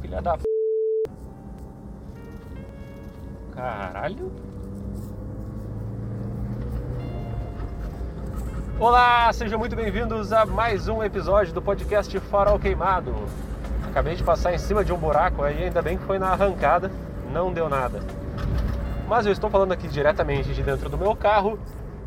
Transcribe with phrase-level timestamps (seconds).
[0.00, 0.38] filha da.
[3.54, 4.32] Caralho.
[8.78, 13.14] Olá, sejam muito bem-vindos a mais um episódio do podcast Farol Queimado.
[13.90, 16.90] Acabei de passar em cima de um buraco aí, ainda bem que foi na arrancada,
[17.32, 18.00] não deu nada.
[19.06, 21.58] Mas eu estou falando aqui diretamente de dentro do meu carro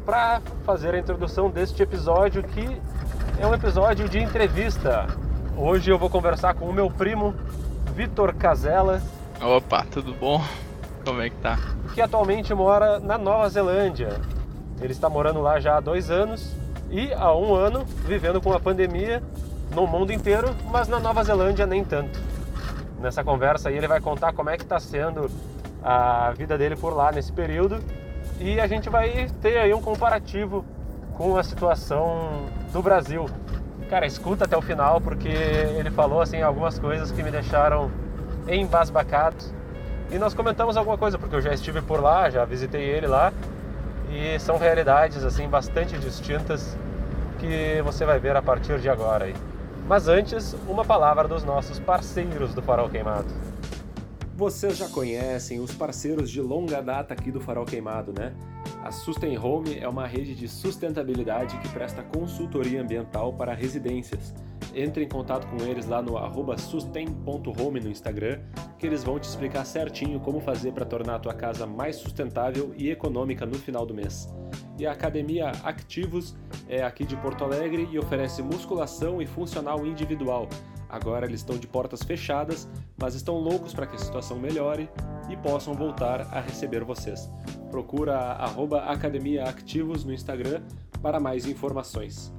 [0.06, 2.82] para fazer a introdução deste episódio que
[3.40, 5.08] é um episódio de entrevista.
[5.56, 7.36] Hoje eu vou conversar com o meu primo
[7.94, 9.02] Vitor Casella.
[9.40, 10.42] Opa, tudo bom?
[11.06, 11.60] Como é que tá?
[11.94, 14.20] Que atualmente mora na Nova Zelândia.
[14.82, 16.56] Ele está morando lá já há dois anos
[16.90, 19.22] e há um ano vivendo com a pandemia
[19.76, 22.20] no mundo inteiro, mas na Nova Zelândia nem tanto.
[23.00, 25.30] Nessa conversa aí ele vai contar como é que está sendo
[25.84, 27.80] a vida dele por lá nesse período
[28.40, 30.66] e a gente vai ter aí um comparativo
[31.14, 33.28] com a situação do Brasil.
[33.94, 37.92] Cara, escuta até o final porque ele falou assim algumas coisas que me deixaram
[38.48, 39.36] embasbacado.
[40.10, 43.32] E nós comentamos alguma coisa porque eu já estive por lá, já visitei ele lá
[44.10, 46.76] e são realidades assim bastante distintas
[47.38, 49.36] que você vai ver a partir de agora aí.
[49.88, 53.28] Mas antes, uma palavra dos nossos parceiros do Farol Queimado.
[54.36, 58.36] Vocês já conhecem os parceiros de longa data aqui do Farol Queimado, né?
[58.84, 64.34] A Sustain Home é uma rede de sustentabilidade que presta consultoria ambiental para residências
[64.76, 66.18] entre em contato com eles lá no
[66.58, 68.40] sustain.home no Instagram,
[68.78, 72.74] que eles vão te explicar certinho como fazer para tornar a tua casa mais sustentável
[72.76, 74.28] e econômica no final do mês.
[74.78, 76.36] E a Academia Activos
[76.68, 80.48] é aqui de Porto Alegre e oferece musculação e funcional individual.
[80.94, 84.88] Agora eles estão de portas fechadas, mas estão loucos para que a situação melhore
[85.28, 87.32] e possam voltar a receber vocês.
[87.72, 90.62] Procura a Academia Activos no Instagram
[91.02, 92.32] para mais informações.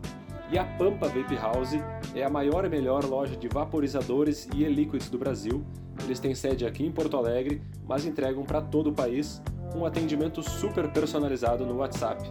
[0.52, 1.72] E a Pampa Vape House
[2.14, 5.64] é a maior e melhor loja de vaporizadores e e-liquids do Brasil.
[6.04, 9.42] Eles têm sede aqui em Porto Alegre, mas entregam para todo o país
[9.74, 12.22] um atendimento super personalizado no WhatsApp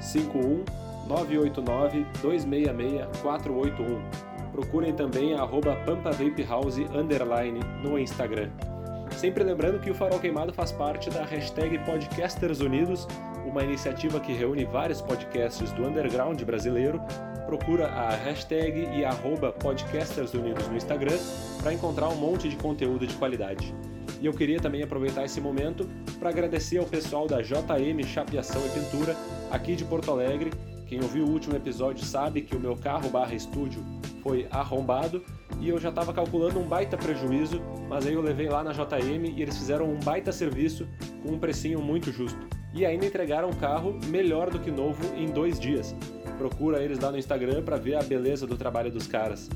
[0.00, 0.64] 51
[1.06, 4.27] 989 266 481.
[4.58, 6.10] Procurem também arroba Pampa
[6.92, 8.50] underline no Instagram.
[9.16, 13.06] Sempre lembrando que o Farol Queimado faz parte da hashtag Podcasters Unidos,
[13.46, 17.00] uma iniciativa que reúne vários podcasts do underground brasileiro
[17.46, 21.16] procura a hashtag e arroba Podcasters Unidos no Instagram
[21.62, 23.72] para encontrar um monte de conteúdo de qualidade.
[24.20, 25.88] E eu queria também aproveitar esse momento
[26.18, 29.16] para agradecer ao pessoal da JM Chapeação e Pintura,
[29.52, 30.50] aqui de Porto Alegre.
[30.84, 33.97] Quem ouviu o último episódio sabe que o meu carro barra estúdio
[34.28, 35.24] foi arrombado
[35.58, 39.24] e eu já estava calculando um baita prejuízo, mas aí eu levei lá na JM
[39.34, 40.86] e eles fizeram um baita serviço
[41.22, 42.38] com um precinho muito justo.
[42.74, 45.96] E ainda entregaram o carro melhor do que novo em dois dias.
[46.36, 49.48] Procura eles lá no Instagram para ver a beleza do trabalho dos caras.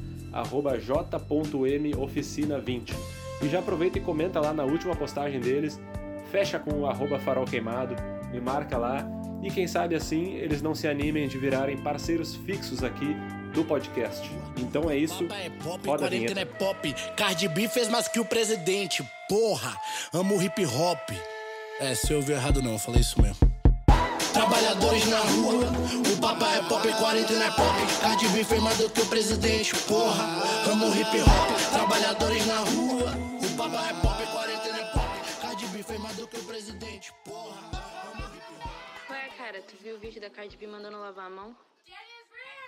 [0.80, 2.94] j.moficina20.
[3.42, 5.78] E já aproveita e comenta lá na última postagem deles.
[6.30, 7.94] Fecha com o arroba farol queimado,
[8.32, 9.06] me marca lá.
[9.42, 13.14] E quem sabe assim eles não se animem de virarem parceiros fixos aqui
[13.52, 14.28] do podcast.
[14.56, 15.24] Então é isso.
[15.30, 16.94] É pop, Roda a quarentena é pop.
[17.16, 19.06] Cardi B fez mais que o presidente.
[19.28, 19.76] Porra,
[20.12, 21.10] amo hip hop.
[21.80, 23.52] É, se eu ouvi errado não, eu falei isso mesmo.
[24.32, 25.64] Trabalhadores na rua,
[26.10, 28.00] o papai é pop, quarentena é pop.
[28.00, 29.76] Cardi B fez mais do que o presidente.
[29.86, 30.24] Porra,
[30.70, 31.72] amo hip hop.
[31.72, 35.40] Trabalhadores na rua, o papai é pop, quarentena é pop.
[35.42, 37.12] Cardi B fez mais do que o presidente.
[37.24, 37.60] Porra,
[38.14, 39.10] amo hip hop.
[39.10, 41.54] Ué, cara, tu viu o vídeo da Cardi B mandando lavar a mão?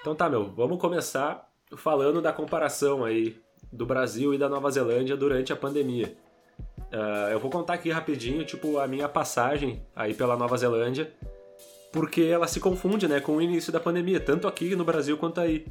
[0.04, 3.38] Então tá, meu, vamos começar falando da comparação aí
[3.72, 6.14] do Brasil e da Nova Zelândia durante a pandemia.
[6.92, 11.10] Ah, eu vou contar aqui rapidinho, tipo, a minha passagem aí pela Nova Zelândia,
[11.90, 15.40] porque ela se confunde, né, com o início da pandemia, tanto aqui no Brasil quanto
[15.40, 15.66] aí.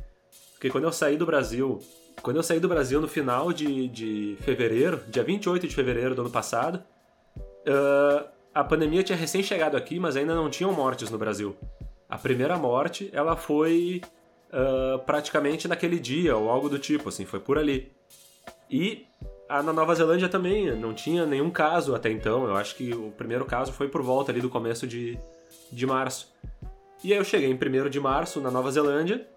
[0.54, 1.80] Porque quando eu saí do Brasil,
[2.24, 6.22] quando eu saí do Brasil no final de, de fevereiro, dia 28 de fevereiro do
[6.22, 6.82] ano passado,
[7.68, 11.56] ah, a pandemia tinha recém chegado aqui, mas ainda não tinham mortes no Brasil.
[12.10, 14.02] A primeira morte, ela foi
[14.54, 17.92] ah, praticamente naquele dia, ou algo do tipo, assim, foi por ali.
[18.70, 19.08] E
[19.50, 23.12] a, na Nova Zelândia também não tinha nenhum caso até então, eu acho que o
[23.12, 25.18] primeiro caso foi por volta ali do começo de,
[25.72, 26.32] de março.
[27.04, 29.28] E aí eu cheguei em 1 de março na Nova Zelândia,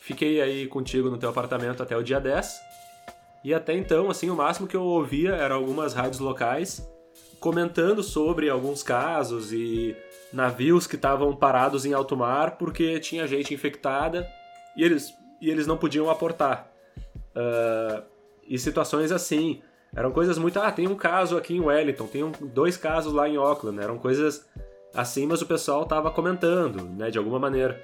[0.00, 2.58] fiquei aí contigo no teu apartamento até o dia 10,
[3.44, 6.86] e até então, assim, o máximo que eu ouvia eram algumas rádios locais
[7.38, 9.96] comentando sobre alguns casos e
[10.32, 14.28] navios que estavam parados em alto mar porque tinha gente infectada
[14.76, 16.70] e eles, e eles não podiam aportar.
[17.34, 18.02] Ah,
[18.46, 19.60] e situações assim.
[19.94, 20.58] Eram coisas muito.
[20.58, 23.78] Ah, tem um caso aqui em Wellington, tem um- dois casos lá em Auckland.
[23.78, 24.46] Eram coisas
[24.94, 27.78] assim, mas o pessoal tava comentando, né, de alguma maneira.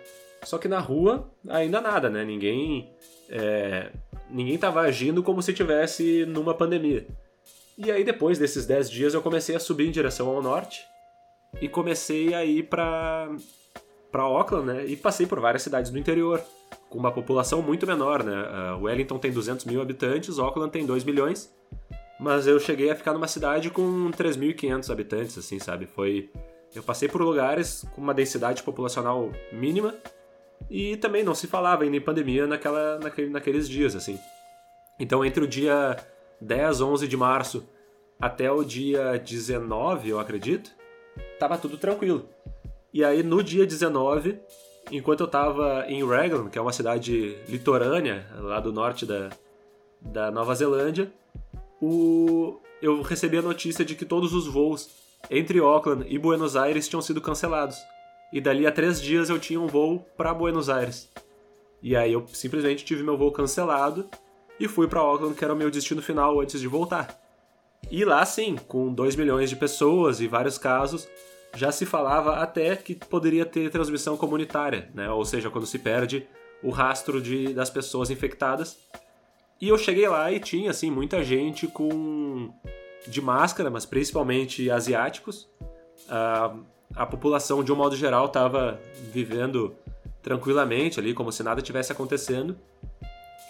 [0.44, 2.24] Só que na rua, ainda nada, né?
[2.24, 2.90] Ninguém.
[3.30, 3.90] é,
[4.30, 7.06] ninguém tava agindo como se tivesse numa pandemia.
[7.76, 10.82] E aí depois desses 10 dias eu comecei a subir em direção ao norte
[11.60, 13.28] e comecei a ir para
[14.10, 14.86] para Auckland, né?
[14.86, 16.42] E passei por várias cidades do interior
[16.88, 18.34] com uma população muito menor, né?
[18.76, 21.54] Uh, Wellington tem 200 mil habitantes, Auckland tem 2 milhões,
[22.18, 25.86] mas eu cheguei a ficar numa cidade com 3.500 habitantes, assim, sabe?
[25.86, 26.30] Foi
[26.74, 29.94] eu passei por lugares com uma densidade populacional mínima
[30.70, 34.18] e também não se falava ainda em pandemia naquela, naquele, naqueles dias, assim.
[34.98, 35.96] Então, entre o dia
[36.40, 37.66] 10, 11 de março
[38.20, 40.70] até o dia 19, eu acredito,
[41.38, 42.28] tava tudo tranquilo.
[42.92, 44.38] E aí, no dia 19,
[44.90, 49.30] enquanto eu tava em Raglan, que é uma cidade litorânea, lá do norte da,
[50.00, 51.12] da Nova Zelândia,
[51.80, 52.58] o...
[52.80, 54.90] eu recebi a notícia de que todos os voos
[55.30, 57.76] entre Auckland e Buenos Aires tinham sido cancelados.
[58.32, 61.10] E dali a três dias eu tinha um voo para Buenos Aires.
[61.82, 64.08] E aí eu simplesmente tive meu voo cancelado
[64.58, 67.27] e fui para Auckland, que era o meu destino final antes de voltar.
[67.90, 71.08] E lá sim, com 2 milhões de pessoas e vários casos,
[71.54, 75.10] já se falava até que poderia ter transmissão comunitária, né?
[75.10, 76.26] Ou seja, quando se perde
[76.62, 78.78] o rastro de, das pessoas infectadas.
[79.60, 82.52] E eu cheguei lá e tinha assim muita gente com
[83.06, 85.48] de máscara, mas principalmente asiáticos.
[86.06, 86.64] Uh,
[86.94, 88.80] a população, de um modo geral, estava
[89.12, 89.74] vivendo
[90.22, 92.56] tranquilamente ali, como se nada tivesse acontecendo.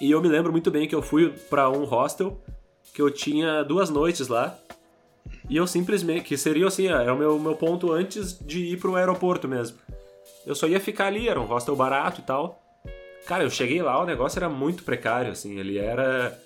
[0.00, 2.40] E eu me lembro muito bem que eu fui para um hostel,
[2.92, 4.58] que eu tinha duas noites lá,
[5.48, 8.96] e eu simplesmente, que seria assim, era o meu, meu ponto antes de ir pro
[8.96, 9.78] aeroporto mesmo.
[10.46, 12.62] Eu só ia ficar ali, era um hostel barato e tal.
[13.26, 16.38] Cara, eu cheguei lá, o negócio era muito precário, assim, ele era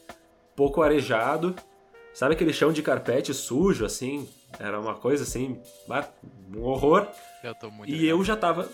[0.56, 1.54] pouco arejado,
[2.12, 4.28] Sabe aquele chão de carpete sujo, assim?
[4.58, 5.58] Era uma coisa assim,
[6.54, 7.06] um horror.
[7.42, 7.90] Eu tô muito.
[7.90, 8.68] E eu já tava.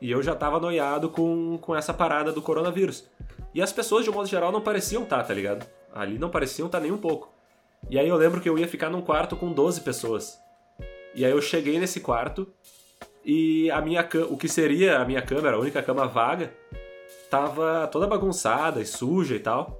[0.00, 3.04] E eu já tava noiado com, com essa parada do coronavírus.
[3.54, 5.64] E as pessoas, de um modo geral, não pareciam estar, tá, tá ligado?
[5.92, 7.32] Ali não pareciam estar tá nem um pouco.
[7.90, 10.38] E aí eu lembro que eu ia ficar num quarto com 12 pessoas.
[11.14, 12.48] E aí eu cheguei nesse quarto
[13.24, 16.52] e a minha o que seria a minha cama, a única cama vaga,
[17.30, 19.78] tava toda bagunçada e suja e tal.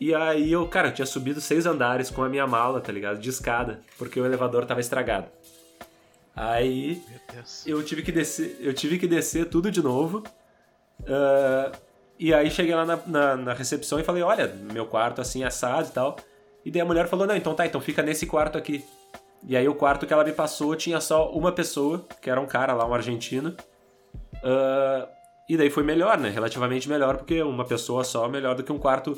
[0.00, 3.18] E aí eu, cara, eu tinha subido seis andares com a minha mala, tá ligado?
[3.18, 5.26] De escada, porque o elevador tava estragado.
[6.36, 7.02] Aí
[7.66, 10.22] eu tive que descer, eu tive que descer tudo de novo.
[11.00, 11.76] Uh,
[12.18, 15.88] e aí cheguei lá na, na, na, recepção e falei, olha, meu quarto assim assado
[15.88, 16.16] e tal.
[16.64, 18.84] E daí a mulher falou, não, então tá, então fica nesse quarto aqui.
[19.46, 22.46] E aí o quarto que ela me passou tinha só uma pessoa, que era um
[22.46, 23.54] cara lá, um argentino.
[24.42, 25.06] Uh,
[25.48, 26.28] e daí foi melhor, né?
[26.28, 29.16] Relativamente melhor, porque uma pessoa só é melhor do que um quarto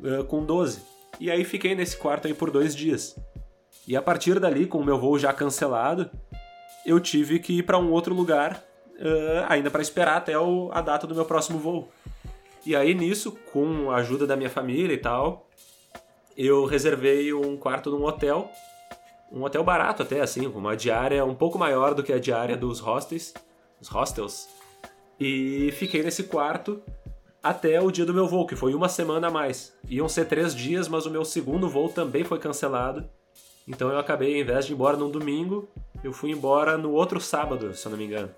[0.00, 0.82] uh, com 12.
[1.20, 3.16] E aí fiquei nesse quarto aí por dois dias.
[3.86, 6.10] E a partir dali, com o meu voo já cancelado,
[6.86, 8.62] eu tive que ir para um outro lugar,
[8.98, 11.88] uh, ainda para esperar até o, a data do meu próximo voo.
[12.64, 15.48] E aí nisso, com a ajuda da minha família e tal,
[16.36, 18.50] eu reservei um quarto num hotel,
[19.30, 22.56] um hotel barato até assim, com uma diária um pouco maior do que a diária
[22.56, 23.34] dos hostels,
[23.80, 24.48] os hostels.
[25.18, 26.80] E fiquei nesse quarto
[27.42, 29.76] até o dia do meu voo, que foi uma semana a mais.
[29.88, 33.08] Iam ser três dias, mas o meu segundo voo também foi cancelado.
[33.66, 35.68] Então eu acabei, ao invés de ir embora num domingo,
[36.02, 38.30] eu fui embora no outro sábado, se eu não me engano.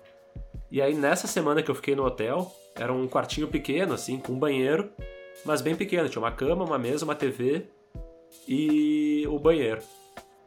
[0.71, 4.33] E aí nessa semana que eu fiquei no hotel, era um quartinho pequeno, assim, com
[4.33, 4.91] um banheiro,
[5.45, 6.09] mas bem pequeno.
[6.09, 7.67] Tinha uma cama, uma mesa, uma TV
[8.47, 9.81] e o banheiro.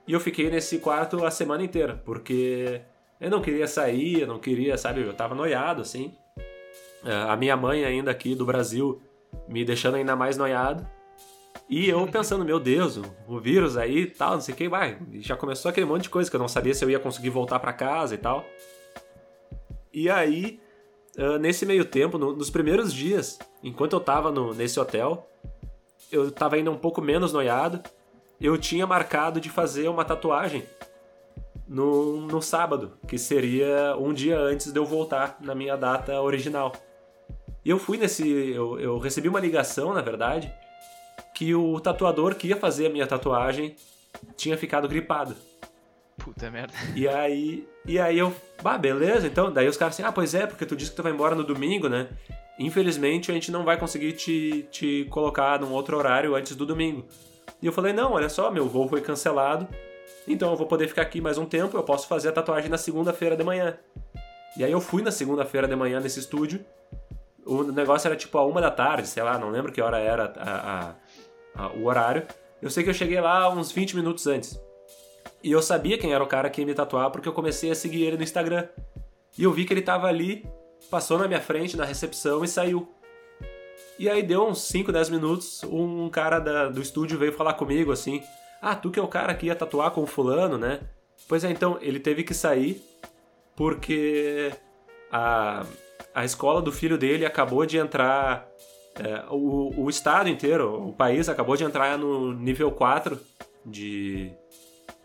[0.07, 2.81] E eu fiquei nesse quarto a semana inteira, porque
[3.21, 6.15] eu não queria sair, eu não queria, sabe, eu tava noiado, assim.
[7.05, 9.01] É, a minha mãe ainda aqui do Brasil
[9.47, 10.89] me deixando ainda mais noiado.
[11.69, 14.99] E eu pensando, meu Deus, o vírus aí e tal, não sei o que, vai.
[15.21, 17.59] Já começou aquele monte de coisa que eu não sabia se eu ia conseguir voltar
[17.59, 18.45] para casa e tal.
[19.93, 20.61] E aí,
[21.41, 25.29] nesse meio tempo, nos primeiros dias, enquanto eu tava no, nesse hotel,
[26.13, 27.83] eu tava ainda um pouco menos noiado.
[28.41, 30.65] Eu tinha marcado de fazer uma tatuagem
[31.67, 36.73] no, no sábado, que seria um dia antes de eu voltar na minha data original.
[37.65, 38.27] E eu fui nesse.
[38.53, 40.53] Eu, eu recebi uma ligação, na verdade,
[41.35, 43.77] que o tatuador que ia fazer a minha tatuagem
[44.37, 45.35] tinha ficado gripado.
[46.35, 46.75] Puta merda.
[46.95, 47.67] E aí.
[47.87, 48.35] E aí eu.
[48.63, 49.53] Bah, beleza, então.
[49.53, 51.43] Daí os caras assim, ah, pois é, porque tu disse que tu vai embora no
[51.43, 52.09] domingo, né?
[52.59, 57.07] Infelizmente a gente não vai conseguir te, te colocar num outro horário antes do domingo.
[57.63, 59.67] E eu falei, não, olha só, meu voo foi cancelado.
[60.27, 62.77] Então eu vou poder ficar aqui mais um tempo, eu posso fazer a tatuagem na
[62.77, 63.79] segunda-feira de manhã.
[64.57, 66.65] E aí eu fui na segunda-feira de manhã nesse estúdio
[67.49, 70.35] o negócio era tipo a uma da tarde, sei lá, não lembro que hora era
[70.37, 70.95] a,
[71.57, 72.27] a, a, o horário.
[72.61, 74.61] Eu sei que eu cheguei lá uns 20 minutos antes.
[75.43, 77.75] E eu sabia quem era o cara que ia me tatuar porque eu comecei a
[77.75, 78.67] seguir ele no Instagram.
[79.39, 80.45] E eu vi que ele tava ali,
[80.91, 82.89] passou na minha frente na recepção e saiu.
[83.99, 87.93] E aí deu uns 5, 10 minutos, um cara da- do estúdio veio falar comigo
[87.93, 88.23] assim:
[88.61, 90.81] Ah, tu que é o cara que ia tatuar com o fulano, né?
[91.29, 92.83] Pois é, então, ele teve que sair
[93.57, 94.53] porque
[95.11, 95.65] a,
[96.15, 98.47] a escola do filho dele acabou de entrar.
[98.99, 103.19] é, o, o estado inteiro, o país acabou de entrar no nível 4
[103.65, 104.33] de.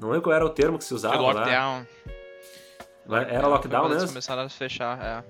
[0.04, 1.24] Não lembro qual era o termo que se usava É lá.
[1.34, 1.86] lockdown.
[3.30, 4.10] Era lockdown Foi eles mesmo?
[4.10, 5.24] começaram a fechar, é.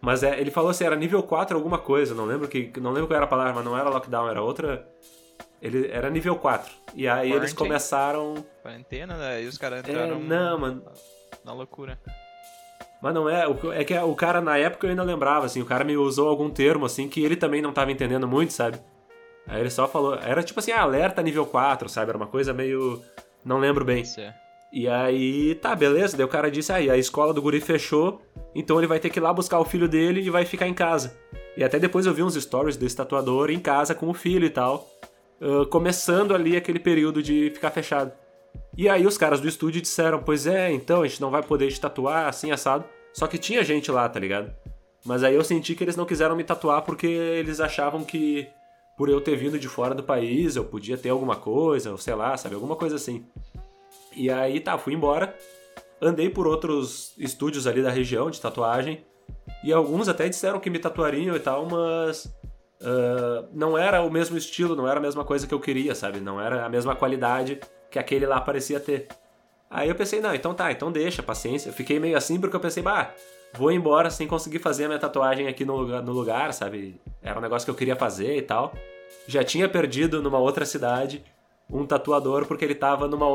[0.00, 3.08] Mas é, ele falou assim, era nível 4 alguma coisa, não lembro que não lembro
[3.08, 4.86] qual era a palavra, mas não era lockdown, era outra.
[5.62, 6.70] Ele era nível 4.
[6.94, 7.56] E aí eles Quarantine.
[7.58, 8.34] começaram.
[8.62, 9.42] Quarentena, né?
[9.42, 10.84] E os caras É, entraram não, mano.
[11.44, 11.98] na loucura.
[13.00, 13.44] Mas não é.
[13.74, 16.50] É que o cara, na época, eu ainda lembrava, assim, o cara me usou algum
[16.50, 18.78] termo, assim, que ele também não tava entendendo muito, sabe?
[19.46, 20.14] Aí ele só falou.
[20.16, 22.10] Era tipo assim, ah, alerta nível 4, sabe?
[22.10, 23.02] Era uma coisa meio.
[23.44, 24.02] Não lembro bem.
[24.72, 26.16] E aí, tá, beleza.
[26.16, 28.20] Daí o cara disse, aí, a escola do guri fechou,
[28.54, 30.74] então ele vai ter que ir lá buscar o filho dele e vai ficar em
[30.74, 31.16] casa.
[31.56, 34.50] E até depois eu vi uns stories desse tatuador em casa com o filho e
[34.50, 34.88] tal,
[35.40, 38.12] ah, começando ali aquele período de ficar fechado.
[38.76, 41.70] E aí os caras do estúdio disseram, pois é, então a gente não vai poder
[41.70, 42.84] te tatuar assim, assado.
[43.12, 44.52] Só que tinha gente lá, tá ligado?
[45.04, 48.48] Mas aí eu senti que eles não quiseram me tatuar porque eles achavam que
[48.96, 52.14] por eu ter vindo de fora do país eu podia ter alguma coisa, ou sei
[52.14, 52.54] lá, sabe?
[52.54, 53.26] Alguma coisa assim.
[54.14, 55.36] E aí tá, fui embora.
[56.00, 59.04] Andei por outros estúdios ali da região de tatuagem.
[59.62, 62.32] E alguns até disseram que me tatuariam e tal, mas.
[62.82, 66.20] ah, não era o mesmo estilo, não era a mesma coisa que eu queria, sabe?
[66.20, 67.60] Não era a mesma qualidade
[67.90, 69.08] que aquele lá parecia ter.
[69.70, 71.70] Aí eu pensei, não, então tá, então deixa, paciência.
[71.70, 73.12] Eu fiquei meio assim porque eu pensei, bah,
[73.56, 77.00] vou embora sem conseguir fazer a minha tatuagem aqui no lugar, no lugar, sabe?
[77.22, 78.74] Era um negócio que eu queria fazer e tal.
[79.26, 81.24] Já tinha perdido numa outra cidade
[81.70, 83.26] um tatuador porque ele tava numa.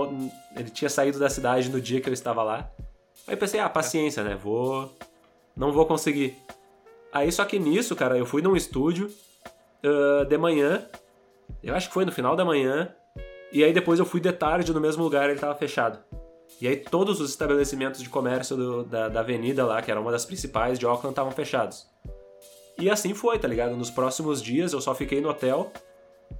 [0.55, 2.69] Ele tinha saído da cidade no dia que eu estava lá.
[3.27, 4.35] Aí pensei, ah, paciência, né?
[4.35, 4.93] Vou.
[5.55, 6.37] Não vou conseguir.
[7.11, 9.09] Aí só que nisso, cara, eu fui num estúdio
[9.83, 10.85] ah, de manhã.
[11.63, 12.93] Eu acho que foi no final da manhã.
[13.51, 15.97] E aí depois eu fui de tarde no mesmo lugar ele tava fechado.
[16.61, 20.11] E aí todos os estabelecimentos de comércio do- da, da avenida lá, que era uma
[20.11, 21.87] das principais de Auckland, estavam fechados.
[22.77, 23.75] E assim foi, tá ligado?
[23.75, 25.71] Nos próximos dias eu só fiquei no hotel.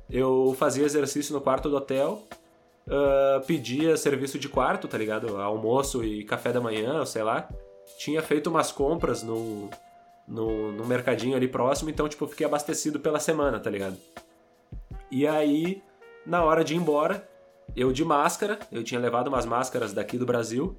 [0.10, 2.24] Eu fazia exercício no quarto do hotel.
[2.90, 5.38] ah, pedia serviço de quarto, tá ligado?
[5.38, 7.48] Almoço e café da manhã, sei lá.
[7.98, 9.70] Tinha feito umas compras no,
[10.28, 13.98] no, no mercadinho ali próximo, então, tipo, fiquei abastecido pela semana, tá ligado?
[15.12, 15.82] E aí,
[16.26, 17.28] na hora de ir embora,
[17.76, 20.78] eu de máscara, eu tinha levado umas máscaras daqui do Brasil,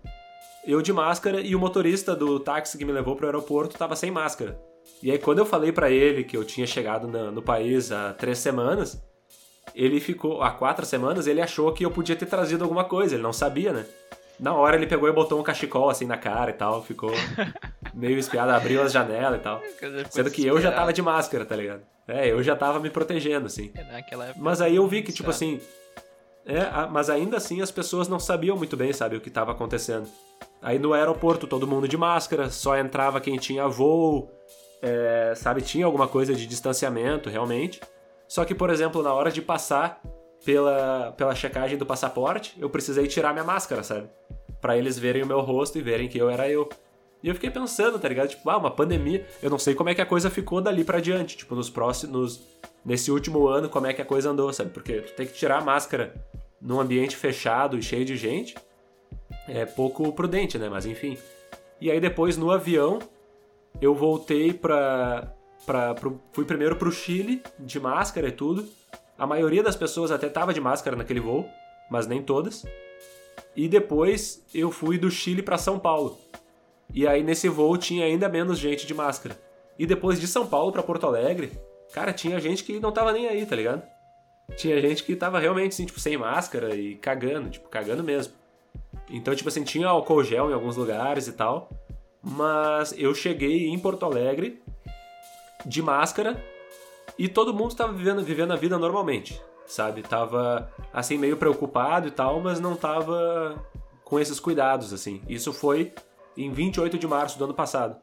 [0.67, 4.11] eu de máscara e o motorista do táxi que me levou pro aeroporto tava sem
[4.11, 4.59] máscara.
[5.03, 8.13] E aí, quando eu falei pra ele que eu tinha chegado na- no país há
[8.13, 9.03] três semanas,
[9.75, 10.43] ele ficou.
[10.43, 13.73] Há quatro semanas, ele achou que eu podia ter trazido alguma coisa, ele não sabia,
[13.73, 13.87] né?
[14.39, 17.11] Na hora ele pegou e botou um cachecol assim na cara e tal, ficou
[17.95, 19.63] meio espiado, abriu as janelas e tal.
[20.11, 21.83] Sendo que eu já tava de máscara, tá ligado?
[22.09, 23.71] É, eu já tava me protegendo, assim.
[23.75, 24.35] É.
[24.37, 25.61] Mas aí eu vi que, tipo assim.
[26.51, 30.09] É, mas ainda assim as pessoas não sabiam muito bem, sabe, o que tava acontecendo.
[30.61, 34.29] Aí no aeroporto todo mundo de máscara, só entrava quem tinha voo,
[34.83, 37.81] é, sabe, tinha alguma coisa de distanciamento, realmente.
[38.27, 40.03] Só que, por exemplo, na hora de passar
[40.45, 44.09] pela, pela checagem do passaporte, eu precisei tirar minha máscara, sabe?
[44.61, 46.69] Pra eles verem o meu rosto e verem que eu era eu.
[47.23, 48.29] E eu fiquei pensando, tá ligado?
[48.29, 49.27] Tipo, ah, uma pandemia.
[49.43, 51.37] Eu não sei como é que a coisa ficou dali pra diante.
[51.37, 52.41] Tipo, nos próximos.
[52.85, 54.71] Nesse último ano, como é que a coisa andou, sabe?
[54.71, 56.15] Porque tu tem que tirar a máscara
[56.61, 58.55] num ambiente fechado e cheio de gente.
[59.47, 60.69] É pouco prudente, né?
[60.71, 61.19] Mas enfim.
[61.79, 62.99] E aí depois no avião,
[63.83, 65.31] eu voltei pra.
[65.67, 68.67] pra pro- fui primeiro pro Chile, de máscara e tudo.
[69.19, 71.47] A maioria das pessoas até tava de máscara naquele voo,
[71.91, 72.65] mas nem todas.
[73.55, 76.19] E depois eu fui do Chile pra São Paulo.
[76.93, 79.39] E aí nesse voo tinha ainda menos gente de máscara.
[79.79, 81.53] E depois de São Paulo pra Porto Alegre,
[81.93, 83.83] cara, tinha gente que não tava nem aí, tá ligado?
[84.57, 88.35] Tinha gente que tava realmente assim, tipo, sem máscara e cagando, tipo, cagando mesmo.
[89.09, 91.71] Então, tipo assim, tinha álcool gel em alguns lugares e tal.
[92.23, 94.63] Mas eu cheguei em Porto Alegre
[95.65, 96.43] de máscara
[97.19, 100.03] e todo mundo tava vivendo, vivendo a vida normalmente, sabe?
[100.03, 103.65] Tava, assim, meio preocupado e tal, mas não tava
[104.05, 105.23] com esses cuidados, assim.
[105.29, 105.93] Isso foi
[106.45, 107.97] em 28 de março do ano passado.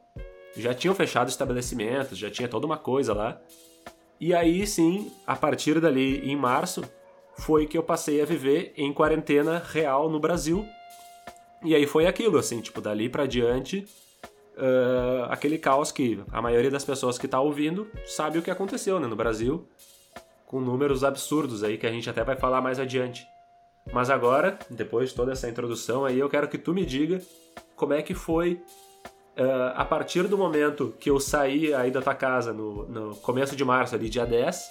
[0.56, 3.40] Já tinham fechado estabelecimentos, já tinha toda uma coisa lá.
[4.20, 6.84] E aí sim, a partir dali, em março,
[7.36, 10.66] foi que eu passei a viver em quarentena real no Brasil.
[11.64, 13.88] E aí foi aquilo, assim, tipo, dali pra diante,
[14.58, 19.00] ah, aquele caos que a maioria das pessoas que tá ouvindo sabe o que aconteceu,
[19.00, 19.68] né, no Brasil,
[20.48, 23.26] com números absurdos aí que a gente até vai falar mais adiante.
[23.92, 27.22] Mas agora, depois de toda essa introdução aí, eu quero que tu me diga
[27.76, 28.62] como é que foi
[29.38, 33.56] ah, a partir do momento que eu saí aí da tua casa no, no começo
[33.56, 34.68] de março, ali, dia 10,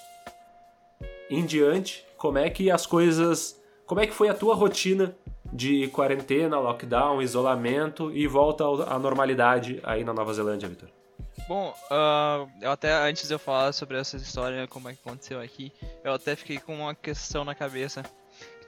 [1.30, 3.60] em diante, como é que as coisas.
[3.86, 5.14] Como é que foi a tua rotina
[5.52, 10.88] de quarentena, lockdown, isolamento e volta à normalidade aí na Nova Zelândia, Vitor?
[11.46, 15.40] Bom, ah, eu até antes de eu falar sobre essa história, como é que aconteceu
[15.40, 18.02] aqui, eu até fiquei com uma questão na cabeça.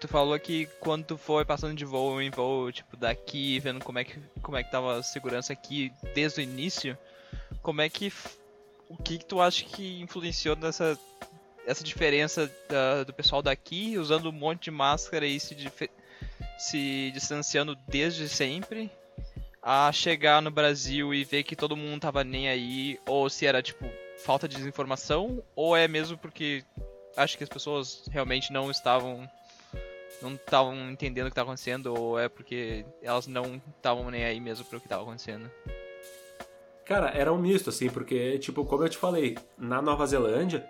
[0.01, 3.99] Tu falou que quando tu foi passando de voo em voo, tipo, daqui, vendo como
[3.99, 6.97] é que, como é que tava a segurança aqui desde o início,
[7.63, 8.13] como é que.
[8.89, 10.99] O que, que tu acha que influenciou nessa
[11.67, 15.55] essa diferença da- do pessoal daqui usando um monte de máscara e se,
[16.59, 18.91] se distanciando desde sempre?
[19.61, 23.61] a chegar no Brasil e ver que todo mundo tava nem aí, ou se era
[23.61, 23.85] tipo
[24.25, 26.65] falta de desinformação, ou é mesmo porque
[27.17, 29.29] acho que as pessoas realmente não estavam
[30.23, 34.41] não estavam entendendo o que estava acontecendo, ou é porque elas não estavam nem aí
[34.41, 35.51] mesmo para o que estava acontecendo.
[36.85, 40.67] Cara, era um misto, assim, porque, tipo, como eu te falei, na Nova Zelândia,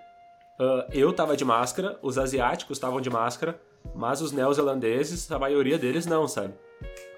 [0.59, 3.61] ah, eu tava de máscara, os asiáticos estavam de máscara,
[3.95, 6.55] mas os neozelandeses, a maioria deles não, sabe?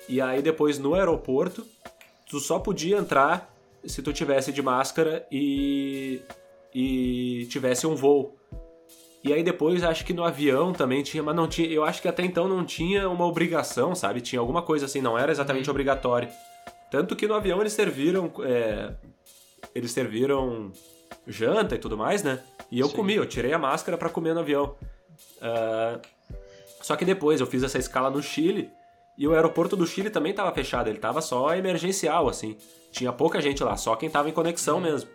[0.09, 1.67] E aí depois no aeroporto,
[2.29, 6.21] tu só podia entrar se tu tivesse de máscara e
[6.73, 8.37] e tivesse um voo.
[9.23, 12.09] E aí depois acho que no avião também tinha, mas não tinha, eu acho que
[12.09, 14.21] até então não tinha uma obrigação, sabe?
[14.21, 16.29] Tinha alguma coisa assim, não era exatamente obrigatório.
[16.91, 18.95] Tanto que no avião eles serviram é,
[19.75, 20.73] eles serviram
[21.27, 22.43] janta e tudo mais, né?
[22.71, 22.97] E eu Sim.
[22.97, 24.75] comi, eu tirei a máscara pra comer no avião.
[25.41, 26.01] Ah,
[26.81, 28.71] só que depois eu fiz essa escala no Chile
[29.19, 32.57] e o aeroporto do Chile também tava fechado, ele tava só emergencial, assim.
[32.91, 35.11] Tinha pouca gente lá, só quem tava em conexão mesmo.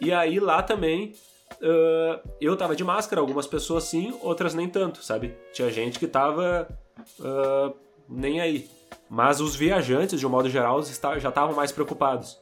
[0.00, 1.14] E aí lá também
[1.62, 5.34] ah, eu tava de máscara, algumas pessoas sim, outras nem tanto, sabe?
[5.52, 6.68] Tinha gente que tava
[7.20, 7.72] ah,
[8.08, 8.68] nem aí.
[9.08, 12.40] Mas os viajantes, de um modo geral, já estavam mais preocupados.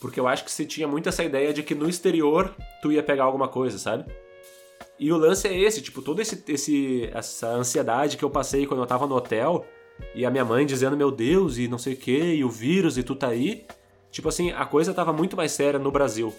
[0.00, 3.02] Porque eu acho que se tinha muito essa ideia de que no exterior tu ia
[3.02, 4.10] pegar alguma coisa, sabe?
[4.98, 8.80] E o lance é esse, tipo, toda esse, esse, essa ansiedade que eu passei quando
[8.80, 9.64] eu tava no hotel,
[10.14, 12.98] e a minha mãe dizendo, meu Deus, e não sei o que, e o vírus,
[12.98, 13.66] e tu tá aí.
[14.10, 16.34] Tipo assim, a coisa tava muito mais séria no Brasil.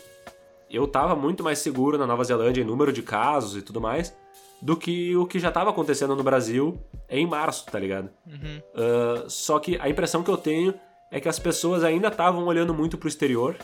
[0.71, 4.15] Eu tava muito mais seguro na Nova Zelândia em número de casos e tudo mais,
[4.61, 6.79] do que o que já tava acontecendo no Brasil
[7.09, 8.09] em março, tá ligado?
[8.25, 8.61] Uhum.
[8.73, 10.73] Uh, só que a impressão que eu tenho
[11.11, 13.57] é que as pessoas ainda estavam olhando muito pro exterior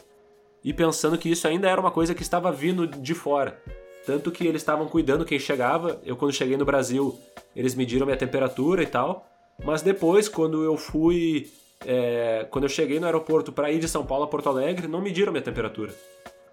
[0.64, 3.62] e pensando que isso ainda era uma coisa que estava vindo de fora.
[4.06, 6.02] Tanto que eles estavam cuidando quem chegava.
[6.04, 7.18] Eu, quando cheguei no Brasil,
[7.56, 9.26] eles mediram minha temperatura e tal.
[9.64, 11.50] Mas depois, quando eu fui.
[11.86, 15.02] é, quando eu cheguei no aeroporto para ir de São Paulo a Porto Alegre, não
[15.02, 15.94] mediram minha temperatura.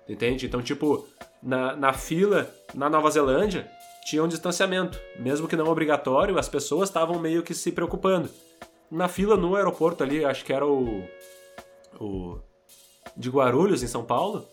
[0.08, 0.46] Entende?
[0.46, 1.06] Então, tipo,
[1.42, 3.70] na, na fila na Nova Zelândia
[4.04, 5.00] tinha um distanciamento.
[5.18, 8.28] Mesmo que não obrigatório, as pessoas estavam meio que se preocupando.
[8.90, 11.02] Na fila no aeroporto ali, acho que era o.
[11.98, 12.38] o
[13.16, 14.46] de Guarulhos, em São Paulo.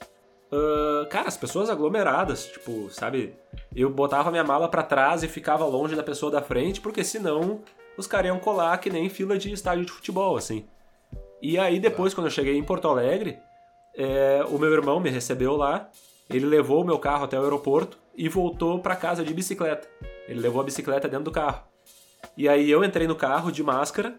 [0.51, 3.35] ah, cara, as pessoas aglomeradas, tipo, sabe?
[3.75, 7.61] Eu botava minha mala pra trás e ficava longe da pessoa da frente, porque senão
[7.97, 10.65] os caras iam colar que nem fila de estádio de futebol, assim.
[11.41, 13.37] E aí depois, quando eu cheguei em Porto Alegre,
[13.95, 15.89] é, o meu irmão me recebeu lá,
[16.29, 19.87] ele levou o meu carro até o aeroporto e voltou pra casa de bicicleta.
[20.27, 21.63] Ele levou a bicicleta dentro do carro.
[22.37, 24.15] E aí eu entrei no carro de máscara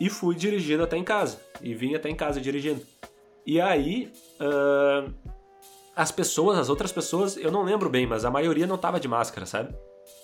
[0.00, 1.40] e fui dirigindo até em casa.
[1.60, 2.82] E vim até em casa dirigindo.
[3.44, 5.12] E aí, ahn,
[5.96, 9.08] as pessoas, as outras pessoas, eu não lembro bem, mas a maioria não tava de
[9.08, 9.74] máscara, sabe?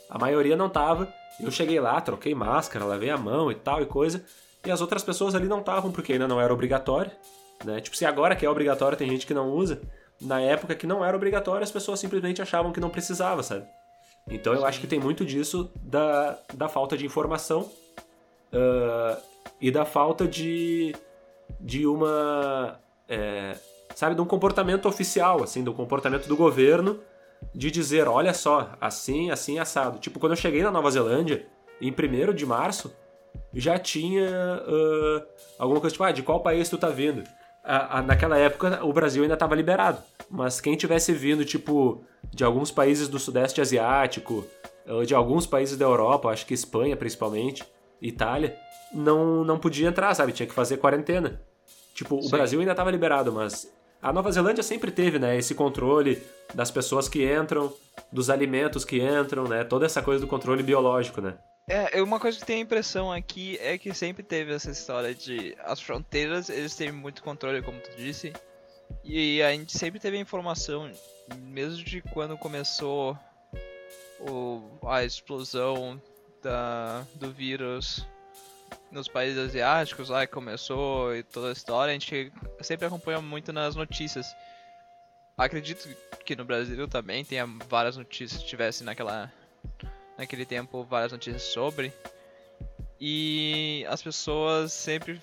[0.09, 1.12] A maioria não tava.
[1.40, 4.25] Eu cheguei lá, troquei máscara, lavei a mão e tal e coisa.
[4.64, 7.11] E as outras pessoas ali não estavam porque ainda não era obrigatório,
[7.64, 7.81] né?
[7.81, 9.81] Tipo, se agora que é obrigatório tem gente que não usa,
[10.20, 13.66] na época que não era obrigatório as pessoas simplesmente achavam que não precisava, sabe?
[14.31, 17.70] Então eu acho que tem muito disso da, da falta de informação
[18.55, 19.18] ah,
[19.61, 20.94] e da falta de,
[21.61, 22.79] de uma.
[23.09, 23.57] é,
[23.94, 27.00] sabe, de um comportamento oficial, assim, do comportamento do governo
[27.55, 29.98] de dizer: olha só, assim, assim, assado.
[29.98, 31.46] Tipo, quando eu cheguei na Nova Zelândia,
[31.81, 32.94] em 1 de março,
[33.53, 35.27] já tinha ah,
[35.59, 37.24] alguma coisa tipo: ah, de qual país tu tá vindo?
[37.64, 39.98] A- a- naquela época o Brasil ainda estava liberado,
[40.31, 44.44] mas quem tivesse vindo, tipo, de alguns países do Sudeste Asiático,
[45.07, 47.64] de alguns países da Europa, acho que Espanha principalmente,
[48.03, 48.55] Itália,
[48.92, 50.33] não, não podia entrar, sabe?
[50.33, 51.40] Tinha que fazer quarentena.
[51.94, 52.31] Tipo, o Sim.
[52.31, 53.66] Brasil ainda estava liberado, mas
[54.03, 56.22] a Nova Zelândia sempre teve, né, esse controle
[56.53, 57.72] das pessoas que entram,
[58.12, 61.35] dos alimentos que entram, né, toda essa coisa do controle biológico, né?
[61.66, 65.57] É, uma coisa que tem a impressão aqui é que sempre teve essa história de
[65.64, 68.35] as fronteiras, eles têm muito controle, como tu disse.
[69.03, 70.90] E a gente sempre teve a informação,
[71.38, 73.18] mesmo de quando começou
[74.20, 76.00] o, a explosão
[76.42, 78.07] da, do vírus
[78.90, 83.74] nos países asiáticos, lá começou e toda a história, a gente sempre acompanho muito nas
[83.74, 84.27] notícias.
[85.37, 85.88] Acredito
[86.24, 89.33] que no Brasil também tenha várias notícias, tivesse naquela
[90.16, 91.92] naquele tempo várias notícias sobre.
[93.00, 95.20] E as pessoas sempre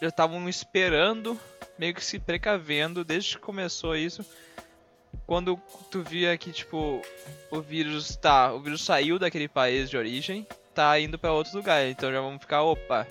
[0.00, 1.38] já estavam esperando,
[1.78, 4.24] meio que se precavendo desde que começou isso.
[5.26, 5.60] Quando
[5.90, 7.02] tu via que tipo
[7.50, 11.86] o vírus tá, o vírus saiu daquele país de origem, tá indo para outro lugar,
[11.86, 13.06] então já vamos ficar, opa,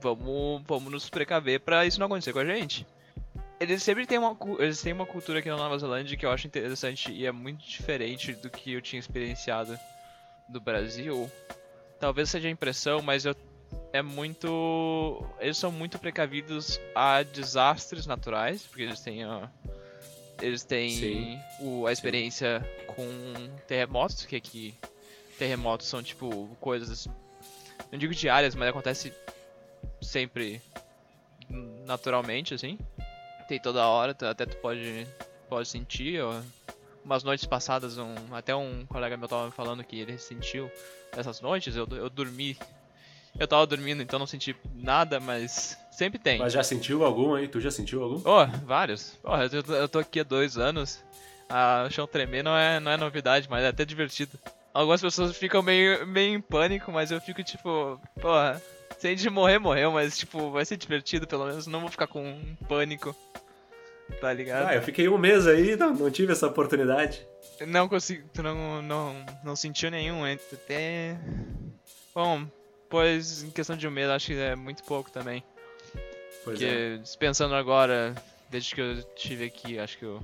[0.00, 2.86] vamos, vamos nos precaver para isso não acontecer com a gente.
[3.58, 6.46] Eles sempre têm uma, eles têm uma cultura aqui na Nova Zelândia que eu acho
[6.46, 9.78] interessante e é muito diferente do que eu tinha experienciado
[10.48, 11.30] do Brasil.
[11.98, 13.34] Talvez seja impressão, mas eu
[13.92, 15.24] é muito.
[15.40, 19.50] Eles são muito precavidos a desastres naturais, porque eles têm a.
[20.40, 22.86] Eles têm o, a experiência Sim.
[22.88, 23.08] com
[23.66, 24.74] terremotos, que aqui
[25.38, 27.08] terremotos são tipo coisas.
[27.90, 29.12] Não digo diárias, mas acontece
[30.02, 30.60] sempre
[31.86, 32.78] naturalmente, assim.
[33.48, 35.06] Tem toda hora, até tu pode,
[35.48, 36.20] pode sentir.
[36.22, 36.40] Ó.
[37.04, 40.70] Umas noites passadas, um, até um colega meu tava me falando que ele sentiu
[41.12, 42.58] essas noites, eu, eu dormi.
[43.38, 46.38] Eu tava dormindo, então não senti nada, mas sempre tem.
[46.38, 47.46] Mas já sentiu algum aí?
[47.46, 48.22] Tu já sentiu algum?
[48.28, 49.16] Oh, vários.
[49.22, 51.04] Oh, eu, eu tô aqui há dois anos.
[51.48, 54.38] Ah, o chão tremer não é, não é novidade, mas é até divertido.
[54.74, 58.60] Algumas pessoas ficam meio, meio em pânico, mas eu fico tipo, porra,
[58.98, 62.06] se a gente morrer, morreu, mas tipo, vai ser divertido pelo menos, não vou ficar
[62.06, 63.14] com pânico.
[64.20, 64.68] Tá ligado?
[64.68, 67.26] Ah, eu fiquei um mês aí, não, não tive essa oportunidade.
[67.66, 71.18] Não consigo, tu não, não, não sentiu nenhum, até...
[72.14, 72.46] Bom,
[72.88, 75.42] pois em questão de um mês acho que é muito pouco também.
[76.44, 77.18] Pois Porque é.
[77.18, 78.14] pensando agora,
[78.48, 80.22] desde que eu estive aqui, acho que eu...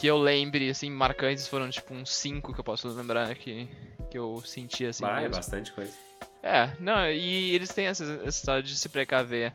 [0.00, 3.68] Que eu lembre, assim, marcantes foram tipo uns 5 que eu posso lembrar que,
[4.10, 5.04] que eu senti assim.
[5.04, 5.92] Vai, bastante coisa.
[6.42, 9.54] É, não, e eles têm essa, essa história de se precaver.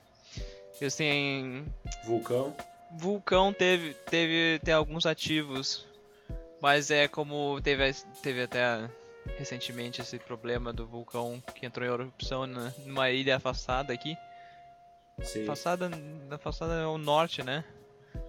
[0.80, 1.66] Eles têm.
[2.06, 2.56] Vulcão.
[2.92, 5.86] Vulcão teve, teve tem alguns ativos,
[6.62, 8.90] mas é como teve, teve até
[9.38, 12.48] recentemente esse problema do vulcão que entrou em erupção
[12.86, 14.16] numa ilha afastada aqui.
[15.22, 15.44] Sim.
[15.44, 15.90] Afastada,
[16.32, 17.66] afastada ao norte, né?